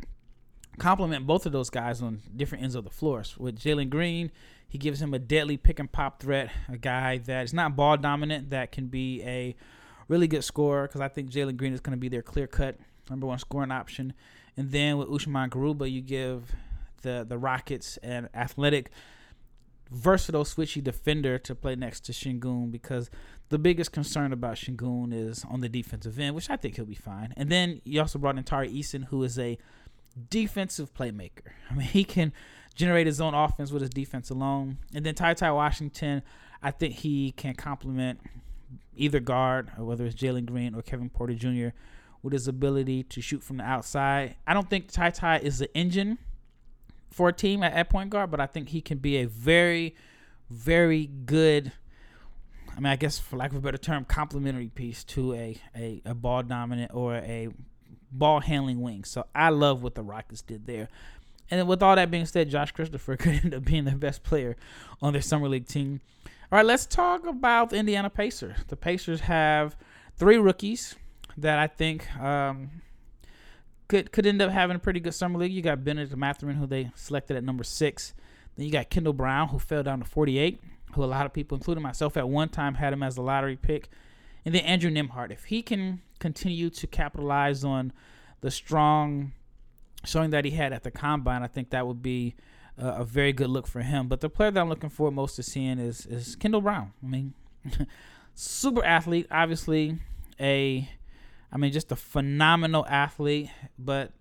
[0.77, 3.37] complement both of those guys on different ends of the floors.
[3.37, 4.31] With Jalen Green,
[4.67, 7.97] he gives him a deadly pick and pop threat, a guy that is not ball
[7.97, 9.55] dominant, that can be a
[10.13, 12.77] really good scorer because I think Jalen Green is going to be their clear cut
[13.09, 14.13] number one scoring option.
[14.55, 16.51] And then with Usman Garuba, you give
[17.01, 18.91] the the Rockets an athletic,
[19.89, 23.09] versatile, switchy defender to play next to Sengun because
[23.49, 26.95] the biggest concern about Sengun is on the defensive end, which I think he'll be
[26.95, 27.33] fine.
[27.35, 29.57] And then you also brought in Tari Eason, who is a
[30.29, 31.51] defensive playmaker.
[31.71, 32.31] I mean, he can
[32.75, 34.77] generate his own offense with his defense alone.
[34.93, 36.21] And then Ty Ty Washington,
[36.61, 38.19] I think he can complement
[38.95, 41.69] either guard, or whether it's Jalen Green or Kevin Porter Jr.,
[42.21, 44.35] with his ability to shoot from the outside.
[44.47, 46.17] I don't think Ty Ty is the engine
[47.11, 49.95] for a team at, at point guard, but I think he can be a very,
[50.49, 51.73] very good.
[52.75, 56.01] I mean, I guess for lack of a better term, complementary piece to a, a,
[56.05, 57.49] a ball dominant or a
[58.11, 59.03] ball handling wing.
[59.03, 60.87] So I love what the Rockets did there.
[61.51, 64.55] And with all that being said, Josh Christopher could end up being the best player
[65.01, 66.01] on their summer league team.
[66.53, 68.55] All right, let's talk about the Indiana Pacers.
[68.67, 69.75] The Pacers have
[70.17, 70.95] three rookies
[71.35, 72.69] that I think um,
[73.87, 75.51] could could end up having a pretty good summer league.
[75.51, 78.13] You got Bennedict Mathurin, who they selected at number six.
[78.55, 80.61] Then you got Kendall Brown, who fell down to 48,
[80.93, 83.55] who a lot of people, including myself, at one time had him as a lottery
[83.55, 83.89] pick.
[84.45, 87.91] And then Andrew Nembhard, If he can continue to capitalize on
[88.41, 89.31] the strong
[90.05, 92.35] showing that he had at the combine, I think that would be
[92.81, 94.07] uh, a very good look for him.
[94.07, 96.93] But the player that I'm looking forward most to seeing is is Kendall Brown.
[97.03, 97.33] I mean,
[98.35, 99.99] super athlete, obviously
[100.39, 100.89] a,
[101.51, 103.49] I mean, just a phenomenal athlete.
[103.77, 104.11] But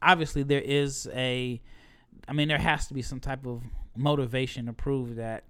[0.00, 1.60] obviously there is a,
[2.28, 3.62] I mean, there has to be some type of
[3.96, 5.44] motivation to prove that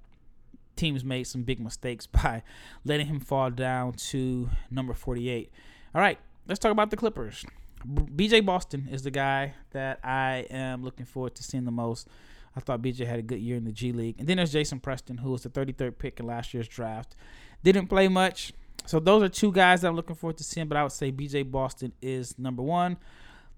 [0.77, 2.42] teams made some big mistakes by
[2.85, 5.51] letting him fall down to number 48.
[5.94, 7.44] All right, let's talk about the Clippers.
[7.87, 12.09] BJ Boston is the guy that I am looking forward to seeing the most.
[12.56, 14.16] I thought BJ had a good year in the G League.
[14.18, 17.16] And then there's Jason Preston, who was the 33rd pick in last year's draft.
[17.62, 18.52] Didn't play much.
[18.86, 21.12] So those are two guys that I'm looking forward to seeing, but I would say
[21.12, 22.98] BJ Boston is number one.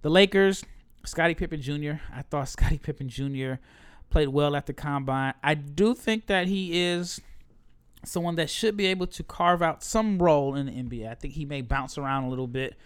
[0.02, 0.64] The Lakers,
[1.04, 1.94] Scottie Pippen Jr.
[2.14, 3.54] I thought Scottie Pippen Jr.
[4.10, 5.34] played well at the combine.
[5.42, 7.20] I do think that he is
[8.04, 11.10] someone that should be able to carve out some role in the NBA.
[11.10, 12.76] I think he may bounce around a little bit.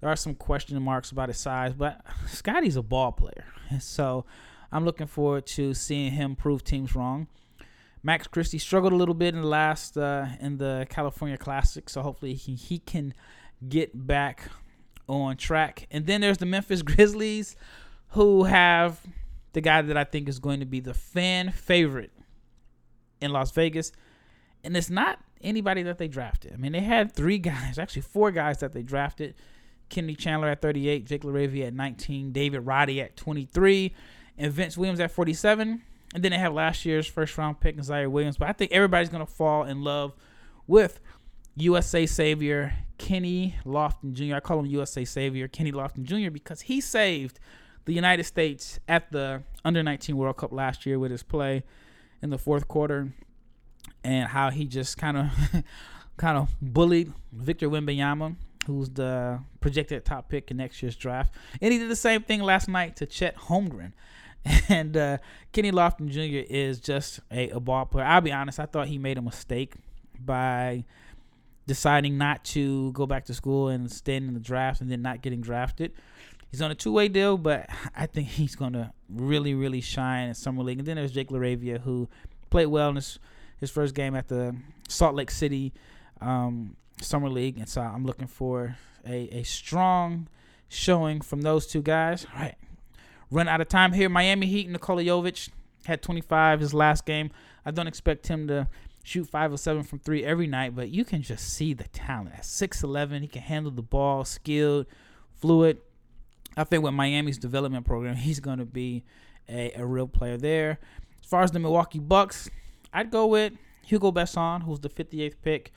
[0.00, 3.44] There are some question marks about his size, but Scottie's a ball player.
[3.80, 4.24] So
[4.70, 7.28] I'm looking forward to seeing him prove teams wrong.
[8.02, 12.02] Max Christie struggled a little bit in the last uh, in the California Classic, so
[12.02, 13.12] hopefully he, he can
[13.68, 14.50] get back
[15.08, 15.86] on track.
[15.90, 17.56] And then there's the Memphis Grizzlies,
[18.10, 19.00] who have
[19.52, 22.12] the guy that I think is going to be the fan favorite
[23.20, 23.92] in Las Vegas,
[24.62, 26.52] and it's not anybody that they drafted.
[26.52, 29.34] I mean, they had three guys, actually four guys that they drafted.
[29.88, 33.94] Kennedy Chandler at 38, Jake LaRavia at 19, David Roddy at 23,
[34.38, 35.82] and Vince Williams at 47.
[36.14, 38.38] And then they have last year's first round pick, Ziaire Williams.
[38.38, 40.14] But I think everybody's going to fall in love
[40.66, 41.00] with
[41.56, 44.36] USA Savior Kenny Lofton Jr.
[44.36, 46.30] I call him USA Savior Kenny Lofton Jr.
[46.30, 47.38] because he saved
[47.84, 51.62] the United States at the Under 19 World Cup last year with his play
[52.22, 53.12] in the fourth quarter
[54.04, 55.30] and how he just kind of
[56.16, 61.34] kind of bullied Victor Wembanyama, who's the projected top pick in next year's draft.
[61.60, 63.92] And he did the same thing last night to Chet Holmgren.
[64.70, 65.18] And uh,
[65.52, 66.44] Kenny Lofton Jr.
[66.50, 68.04] is just a, a ball player.
[68.04, 69.74] I'll be honest, I thought he made a mistake
[70.20, 70.84] by
[71.66, 75.22] deciding not to go back to school and staying in the draft and then not
[75.22, 75.92] getting drafted.
[76.50, 80.28] He's on a two way deal, but I think he's going to really, really shine
[80.28, 80.78] in Summer League.
[80.78, 82.08] And then there's Jake LaRavia, who
[82.50, 83.18] played well in his,
[83.58, 84.56] his first game at the
[84.88, 85.72] Salt Lake City
[86.20, 87.58] um, Summer League.
[87.58, 90.28] And so I'm looking for a, a strong
[90.68, 92.26] showing from those two guys.
[92.34, 92.56] All right
[93.30, 94.08] run out of time here.
[94.08, 95.50] Miami Heat, Nikola Jovic
[95.86, 97.30] had 25 his last game.
[97.64, 98.68] I don't expect him to
[99.02, 102.34] shoot five or seven from three every night, but you can just see the talent.
[102.34, 104.86] At 6'11, he can handle the ball, skilled,
[105.34, 105.78] fluid.
[106.56, 109.04] I think with Miami's development program, he's going to be
[109.48, 110.78] a, a real player there.
[111.22, 112.50] As far as the Milwaukee Bucks,
[112.92, 113.52] I'd go with
[113.84, 115.72] Hugo Besson, who's the 58th pick.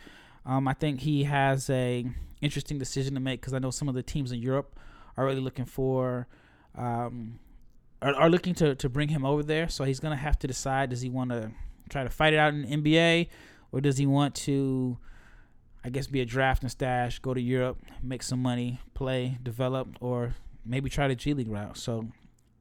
[0.45, 2.05] Um, I think he has a
[2.41, 4.77] interesting decision to make because I know some of the teams in Europe
[5.15, 6.27] are really looking for
[6.75, 7.39] um,
[8.01, 9.69] are, are looking to, to bring him over there.
[9.69, 11.51] So he's going to have to decide does he want to
[11.89, 13.27] try to fight it out in the NBA
[13.71, 14.97] or does he want to,
[15.83, 19.97] I guess, be a draft and stash, go to Europe, make some money, play, develop,
[19.99, 21.77] or maybe try the G League route.
[21.77, 22.07] So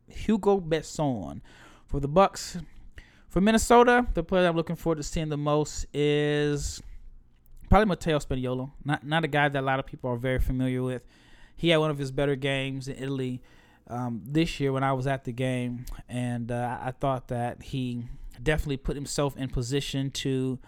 [0.09, 1.41] Hugo Besson
[1.87, 2.59] for the Bucks.
[3.29, 6.83] For Minnesota, the player I'm looking forward to seeing the most is
[7.69, 8.73] probably Matteo Spagnolo.
[8.85, 11.03] Not not a guy that a lot of people are very familiar with.
[11.57, 13.41] He had one of his better games in Italy
[13.91, 18.05] um, this year when I was at the game, and uh, I thought that he
[18.43, 20.59] definitely put himself in position to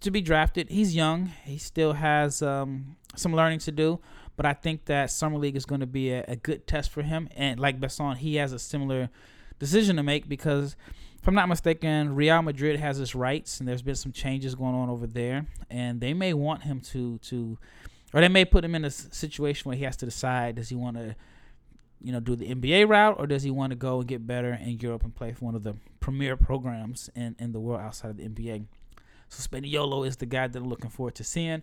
[0.00, 0.70] to be drafted.
[0.70, 4.00] He's young; he still has um, some learning to do,
[4.36, 7.02] but I think that summer league is going to be a, a, good test for
[7.02, 7.28] him.
[7.36, 9.10] And like Besson, he has a similar
[9.58, 10.76] decision to make because,
[11.20, 14.74] if I'm not mistaken, Real Madrid has his rights, and there's been some changes going
[14.74, 17.58] on over there, and they may want him to to,
[18.12, 20.76] or they may put him in a situation where he has to decide: does he
[20.76, 21.16] want to
[22.04, 24.52] you know, do the NBA route, or does he want to go and get better
[24.52, 28.10] in Europe and play for one of the premier programs in, in the world outside
[28.10, 28.66] of the NBA?
[29.30, 31.62] So Spagnolo is the guy that I'm looking forward to seeing.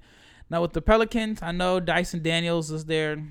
[0.49, 3.23] Now with the Pelicans, I know Dyson Daniels is their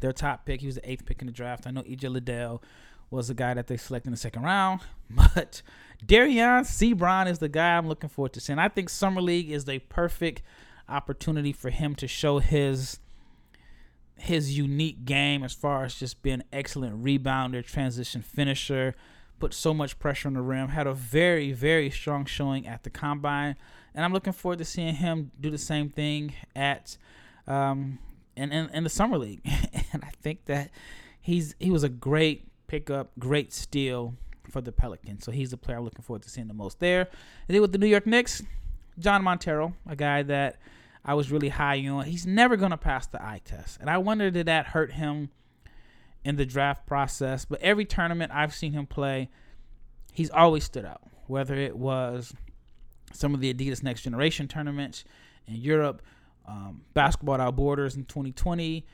[0.00, 0.60] their top pick.
[0.60, 1.66] He was the eighth pick in the draft.
[1.66, 2.62] I know EJ Liddell
[3.10, 4.80] was the guy that they selected in the second round,
[5.10, 5.62] but
[6.04, 8.58] Dereon Seabron is the guy I'm looking forward to seeing.
[8.58, 10.42] I think Summer League is the perfect
[10.86, 12.98] opportunity for him to show his
[14.20, 18.94] his unique game as far as just being excellent rebounder, transition finisher,
[19.38, 22.90] put so much pressure on the rim, had a very, very strong showing at the
[22.90, 23.56] combine.
[23.94, 26.96] And I'm looking forward to seeing him do the same thing at
[27.46, 27.98] um
[28.36, 29.40] in, in, in the summer league.
[29.92, 30.70] and I think that
[31.20, 34.14] he's he was a great pickup, great steal
[34.50, 35.24] for the Pelicans.
[35.24, 37.08] So he's the player I'm looking forward to seeing the most there.
[37.48, 38.42] And then with the New York Knicks,
[38.98, 40.56] John Montero, a guy that
[41.04, 42.04] I was really high on.
[42.04, 43.78] He's never going to pass the eye test.
[43.80, 45.30] And I wonder did that hurt him
[46.24, 47.44] in the draft process.
[47.44, 49.30] But every tournament I've seen him play,
[50.12, 51.02] he's always stood out.
[51.26, 52.34] Whether it was
[53.12, 55.04] some of the Adidas Next Generation tournaments
[55.46, 56.02] in Europe,
[56.46, 58.86] um, Basketball Without Borders in 2020,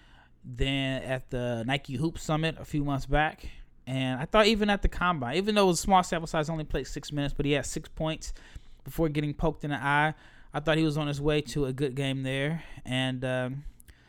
[0.44, 3.48] then at the Nike Hoop Summit a few months back,
[3.86, 6.48] And I thought even at the combine, even though it was a small sample size,
[6.48, 8.32] only played six minutes, but he had six points
[8.84, 10.14] before getting poked in the eye.
[10.56, 13.64] I thought he was on his way to a good game there, and um,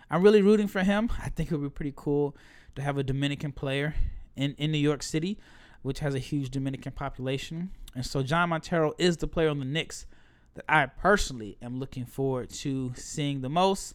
[0.10, 1.12] I'm really rooting for him.
[1.22, 2.38] I think it would be pretty cool
[2.78, 3.96] to have a Dominican player
[4.38, 5.38] in, in New York City,
[5.82, 7.72] which has a huge Dominican population.
[7.96, 10.06] And so John Montero is the player on the Knicks
[10.54, 13.94] that I personally am looking forward to seeing the most.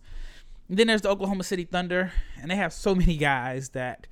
[0.68, 4.09] And then there's the Oklahoma City Thunder, and they have so many guys that,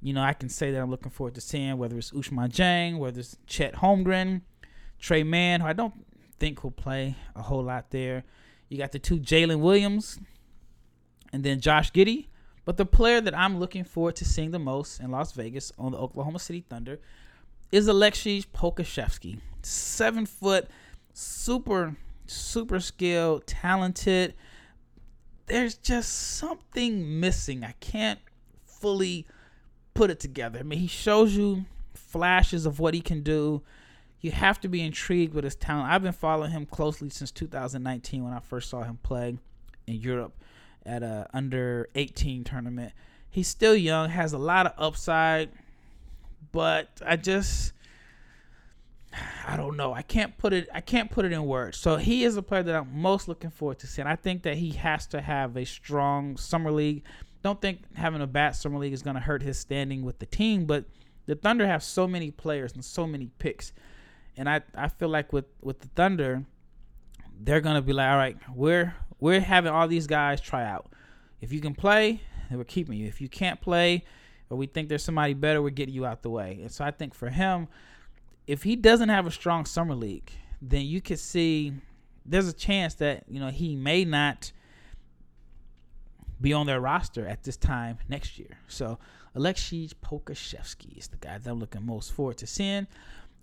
[0.00, 2.98] you know, I can say that I'm looking forward to seeing, whether it's Ousmane Dieng,
[2.98, 4.42] whether it's Chet Holmgren,
[5.00, 6.06] Tre Mann, who I don't
[6.40, 8.24] think will play a whole lot there.
[8.68, 10.18] You got the two Jalen Williams,
[11.32, 12.26] and then Josh Giddey.
[12.64, 15.92] But the player that I'm looking forward to seeing the most in Las Vegas on
[15.92, 16.98] the Oklahoma City Thunder
[17.72, 19.40] is Aleksej Pokusevski.
[19.62, 20.68] Seven foot,
[21.12, 24.34] super, super skilled, talented.
[25.46, 27.64] There's just something missing.
[27.64, 28.20] I can't
[28.64, 29.26] fully
[29.94, 30.60] put it together.
[30.60, 31.64] I mean, he shows you
[31.94, 33.62] flashes of what he can do.
[34.20, 35.90] You have to be intrigued with his talent.
[35.90, 39.38] I've been following him closely since 2019 when I first saw him play
[39.86, 40.34] in Europe
[40.84, 42.92] at a under 18 tournament.
[43.30, 45.50] He's still young, has a lot of upside,
[46.52, 47.72] but I just
[49.46, 49.92] I don't know.
[49.92, 51.78] I can't put it I can't put it in words.
[51.78, 54.06] So he is a player that I'm most looking forward to seeing.
[54.06, 57.04] I think that he has to have a strong summer league.
[57.42, 60.26] Don't think having a bad summer league is going to hurt his standing with the
[60.26, 60.84] team, but
[61.26, 63.72] the Thunder have so many players and so many picks.
[64.36, 66.44] And I, I feel like with, with the Thunder,
[67.42, 70.92] they're gonna be like, all right, we're we're having all these guys try out.
[71.40, 73.06] If you can play, then we're keeping you.
[73.06, 74.04] If you can't play,
[74.48, 76.58] or we think there's somebody better, we're getting you out the way.
[76.60, 77.68] And so I think for him,
[78.46, 81.72] if he doesn't have a strong summer league, then you could see
[82.26, 84.52] there's a chance that you know he may not
[86.40, 88.58] be on their roster at this time next year.
[88.66, 88.98] So
[89.36, 92.86] Aleksej Pokusevski is the guy that I'm looking most forward to seeing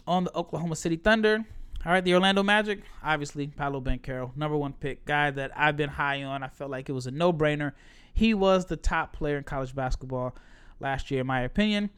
[0.05, 1.45] on the Oklahoma City Thunder.
[1.85, 5.89] All right, the Orlando Magic, obviously Paolo Banchero, number one pick, guy that I've been
[5.89, 6.43] high on.
[6.43, 7.73] I felt like it was a no-brainer.
[8.13, 10.35] He was the top player in college basketball
[10.79, 11.91] last year, in my opinion.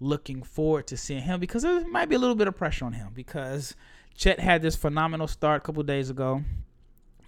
[0.00, 2.92] Looking forward to seeing him because there might be a little bit of pressure on
[2.92, 3.74] him because
[4.16, 6.42] Chet had this phenomenal start a couple days ago.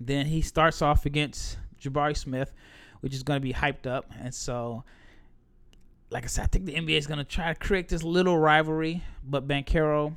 [0.00, 2.52] Then he starts off against Jabari Smith,
[3.00, 4.84] which is going to be hyped up, and so
[6.12, 8.38] like I said, I think the NBA is going to try to create this little
[8.38, 10.14] rivalry, but Banchero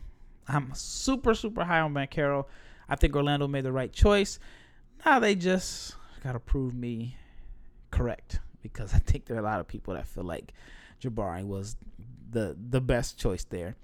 [0.47, 2.45] I'm super, super high on Banchero.
[2.87, 4.39] I think Orlando made the right choice.
[5.05, 7.17] Now they just got to prove me
[7.91, 10.53] correct because I think there are a lot of people that feel like
[11.01, 11.75] Jabari was
[12.31, 13.75] the the best choice there.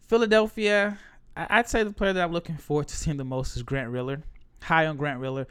[0.00, 0.98] Philadelphia,
[1.36, 4.22] I'd say the player that I'm looking forward to seeing the most is Grant Riller.
[4.62, 5.46] High on Grant Riller.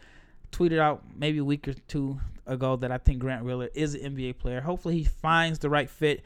[0.51, 2.19] Tweeted out maybe a week or two
[2.49, 4.61] ago that I think Grant Riller is an NBA player.
[4.61, 6.23] Hopefully he finds the right fit.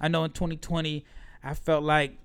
[0.00, 1.04] I know in 2020
[1.42, 2.16] I felt like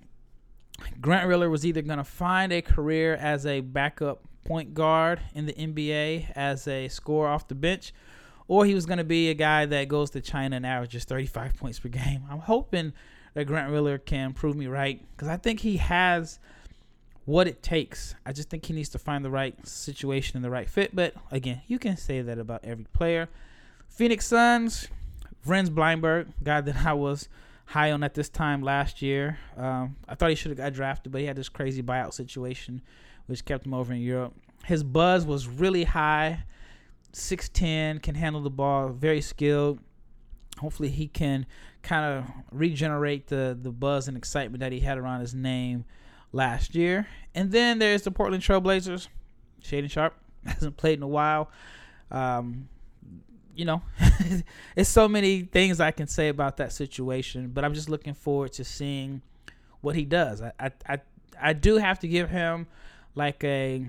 [1.02, 5.45] Grant Riller was either going to find a career as a backup point guard in
[5.45, 7.93] the NBA as a scorer off the bench,
[8.47, 11.56] or he was going to be a guy that goes to China and averages 35
[11.58, 12.24] points per game.
[12.30, 12.93] I'm hoping
[13.34, 16.39] that Grant Riller can prove me right because I think he has
[17.26, 18.15] what it takes.
[18.26, 20.95] I just think he needs to find the right situation and the right fit.
[20.95, 23.30] But again, you can say that about every player.
[23.88, 24.88] Phoenix Suns,
[25.45, 27.30] Vrenz Bleijenbergh, guy that I was
[27.65, 29.38] high on at this time last year.
[29.55, 32.82] Um, I thought he should have got drafted, but he had this crazy buyout situation,
[33.28, 34.34] which kept him over in Europe.
[34.65, 36.43] His buzz was really high.
[37.13, 39.80] 6'10, can handle the ball, very skilled.
[40.59, 41.45] Hopefully, he can
[41.82, 45.86] kind of regenerate the, the buzz and excitement that he had around his name
[46.32, 47.08] last year.
[47.34, 49.08] And then there's the Portland Trailblazers.
[49.64, 50.16] Shaedon Sharpe
[50.46, 51.50] hasn't played in a while.
[52.12, 52.70] Um,
[53.56, 53.82] you know,
[54.76, 58.54] it's so many things I can say about that situation, but I'm just looking forward
[58.54, 59.22] to seeing
[59.82, 60.42] what he does.
[60.42, 61.00] I, I, I,
[61.42, 62.68] I do have to give him
[63.16, 63.86] like a,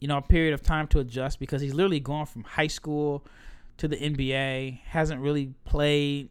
[0.00, 3.24] you know, a period of time to adjust because he's literally gone from high school
[3.78, 4.80] to the NBA.
[4.82, 6.28] Hasn't really played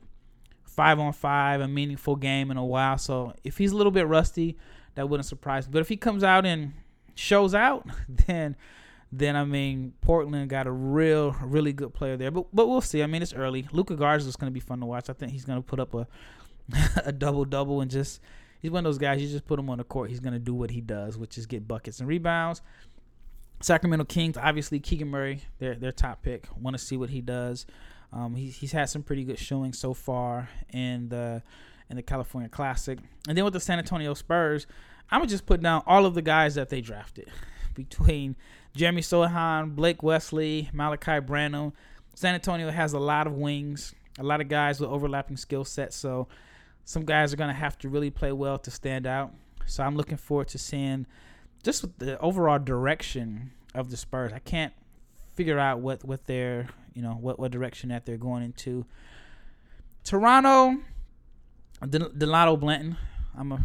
[0.66, 2.97] five on five, a meaningful game in a while.
[2.97, 4.58] So if he's a little bit rusty,
[4.95, 5.71] that wouldn't surprise me.
[5.73, 6.73] But if he comes out and
[7.15, 7.87] shows out,
[8.27, 8.55] then
[9.11, 12.31] then I mean Portland got a real, really good player there.
[12.31, 13.03] But but we'll see.
[13.03, 13.67] I mean it's early.
[13.71, 15.09] Luka Garza is going to be fun to watch.
[15.09, 16.07] I think he's going to put up a
[17.05, 18.21] a double double and just
[18.61, 19.21] he's one of those guys.
[19.21, 21.37] You just put him on the court, he's going to do what he does, which
[21.37, 22.61] is get buckets and rebounds.
[23.61, 26.47] Sacramento Kings, obviously Keegan Murray, their their top pick.
[26.59, 27.65] Want to see what he does.
[28.11, 31.41] Um, he's he's had some pretty good showing so far in the
[31.93, 34.65] in the California Classic, and then with the San Antonio Spurs,
[35.11, 37.29] I'm gonna just put down all of the guys that they drafted
[37.75, 38.35] between
[38.75, 41.73] Jeremy Sochan, Blake Wesley, Malachi Branham.
[42.15, 45.95] San Antonio has a lot of wings, a lot of guys with overlapping skill sets.
[45.95, 46.27] So
[46.83, 49.31] some guys are to have to really play well to stand out.
[49.65, 51.05] So I'm looking forward to seeing
[51.63, 54.33] just the overall direction of the Spurs.
[54.33, 54.73] I can't
[55.33, 58.85] figure out what what their you know what what direction that they're going into.
[60.03, 60.77] Toronto,
[61.86, 62.97] Dalano Banton.
[63.38, 63.59] I'm a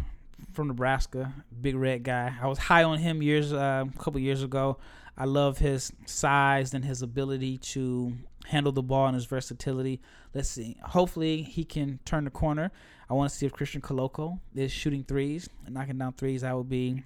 [0.53, 2.33] from Nebraska, big red guy.
[2.41, 4.77] I was high on him years uh, a couple years ago.
[5.17, 8.13] I love his size and his ability to
[8.45, 9.99] handle the ball and his versatility.
[10.33, 10.77] Let's see.
[10.83, 12.71] Hopefully he can turn the corner.
[13.09, 16.41] I want to see if Christian Koloko is shooting threes and knocking down threes.
[16.41, 17.03] That would be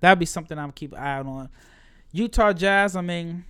[0.00, 1.48] that would be something I'm keep an eye on.
[2.12, 2.96] Utah Jazz.
[2.96, 3.44] I mean,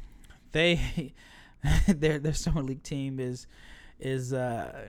[0.53, 1.13] they
[1.89, 3.47] their their summer league team is
[3.99, 4.89] is uh,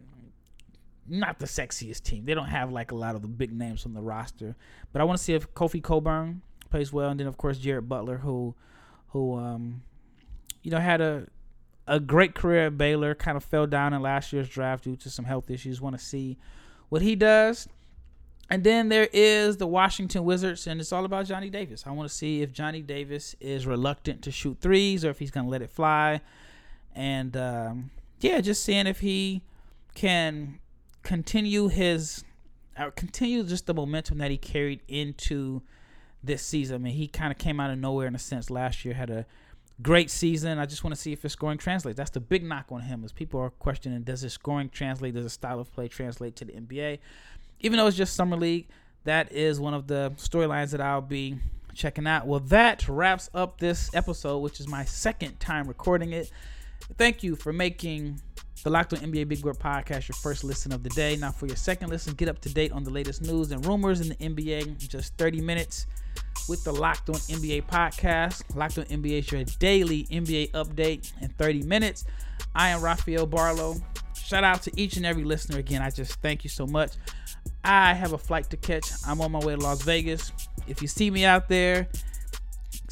[1.08, 2.26] not the sexiest team.
[2.26, 4.55] They don't have like a lot of the big names on the roster.
[4.91, 7.88] But I want to see if Kofi Cockburn plays well, and then of course Jared
[7.88, 8.55] Butler, who
[9.10, 9.84] who um,
[10.64, 11.28] you know had a
[11.88, 15.10] a great career at Baylor, kind of fell down in last year's draft due to
[15.10, 15.80] some health issues.
[15.80, 16.38] Want to see
[16.89, 17.68] what he does.
[18.49, 21.84] And then there is the Washington Wizards, and it's all about Johnny Davis.
[21.86, 25.32] I want to see if Johnny Davis is reluctant to shoot threes or if he's
[25.32, 26.22] going to let it fly.
[26.95, 27.91] And um,
[28.22, 29.41] yeah, just seeing if he
[29.95, 30.60] can
[31.08, 32.26] continue his,
[32.76, 35.62] uh, continue just the momentum that he carried into
[36.22, 36.76] this season.
[36.76, 39.10] I mean, he kind of came out of nowhere in a sense last year, had
[39.10, 39.26] a
[39.82, 40.60] great season.
[40.60, 41.95] I just want to see if his scoring translates.
[41.95, 45.24] That's the big knock on him, is people are questioning does his scoring translate, does
[45.24, 46.99] his style of play translate to the NBA?
[47.62, 48.68] Even though it's just summer league,
[49.05, 51.38] that is one of the storylines that I'll be
[51.74, 52.28] checking out.
[52.28, 56.30] Well, that wraps up this episode, which is my second time recording it.
[56.97, 58.21] Thank you for making
[58.63, 61.15] the Locked On NBA Big Board podcast your first listen of the day.
[61.15, 64.01] Now, for your second listen, get up to date on the latest news and rumors
[64.01, 65.86] in the NBA in just 30 minutes
[66.49, 68.43] with the Locked On NBA podcast.
[68.55, 72.05] Locked On NBA is your daily NBA update in 30 minutes.
[72.55, 73.82] I am Rafael Barlowe.
[74.15, 75.82] Shout out to each and every listener again.
[75.82, 76.91] I just thank you so much.
[77.63, 78.89] I have a flight to catch.
[79.05, 80.32] I'm on my way to Las Vegas.
[80.67, 81.88] If you see me out there,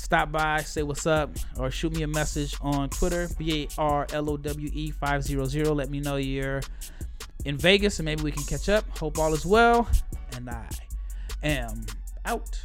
[0.05, 4.07] stop by, say what's up, or shoot me a message on Twitter, B A R
[4.13, 5.67] L O W E 500.
[5.73, 6.61] Let me know you're
[7.43, 8.85] in Vegas and maybe we can catch up.
[8.99, 9.89] Hope all is well.
[10.35, 10.69] And I
[11.41, 11.87] am
[12.23, 12.61] out.